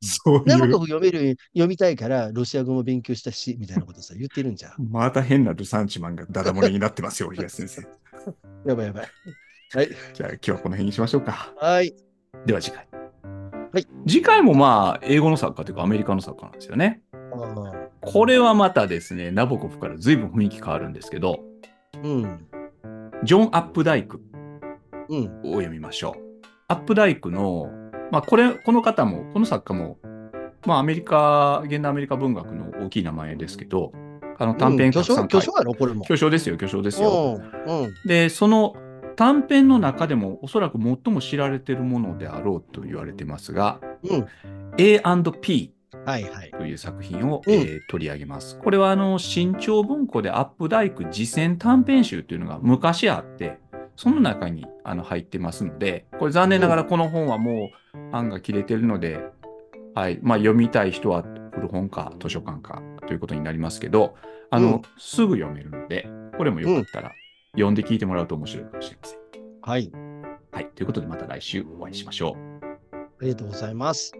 [0.01, 0.87] そういうナボコフ。
[0.87, 4.73] 読める、読みたいから、ロシア語も勉強したし、みたいなことさ、言ってるんじゃん。
[4.91, 7.87] また変なルサンチマンがダダ漏れになってますよ、東先生。
[8.67, 9.07] やばいやばい。
[9.75, 9.89] はい。
[10.13, 11.53] じゃあ今日はこの辺にしましょうか。
[11.55, 11.95] はい。
[12.45, 12.85] では次回。
[12.91, 13.87] はい。
[14.05, 17.01] 次回もまあ、英語の作家というかアメリカの作家なんですよね。
[17.13, 22.47] あこれはまたですね、ナボコフから随分雰囲気変わるんですけど、ーうん。
[23.23, 24.21] ジョン・アップダイク
[25.09, 25.25] うん。
[25.43, 26.45] を読みましょう。
[26.67, 27.69] アップダイクの、
[28.11, 29.97] まあこれ、この方も、この作家も、
[30.65, 33.91] まあアメリカ、現代アメリカ文学の大きい名前ですけど、
[34.39, 36.05] あの短編うん巨匠巨匠やろ、これも。
[36.05, 37.39] 巨匠ですよ、巨匠ですよ。
[37.67, 37.83] うん。
[37.83, 37.93] うん。
[38.05, 38.75] で、その
[39.15, 44.27] 短編の中でもおそらく最も知られているものであろうと言われてますが、うん
[44.77, 45.71] A&P
[46.05, 46.51] はいはい。
[46.51, 48.57] という作品を、うんえー取り上げます。
[48.59, 53.57] これはあの新潮文庫でアップダイク次戦短編集というのが昔あって、
[53.95, 59.19] その中にあの入ってますので、これ残念ながらこの本はもう版が切れてるので、
[59.93, 61.23] はいまあ、読みたい人は
[61.53, 64.15] 古本か図書館かということになりますけど、
[64.49, 67.11] あの、うんすぐ読めるので、これもよかったら
[67.51, 69.19] 読んで聞いてもらうと面白いかもしれません。
[69.61, 69.91] はい。
[70.51, 70.67] はい。
[70.75, 72.65] ということでまた来週お会いしましょう。
[72.95, 74.13] ありがとうございます。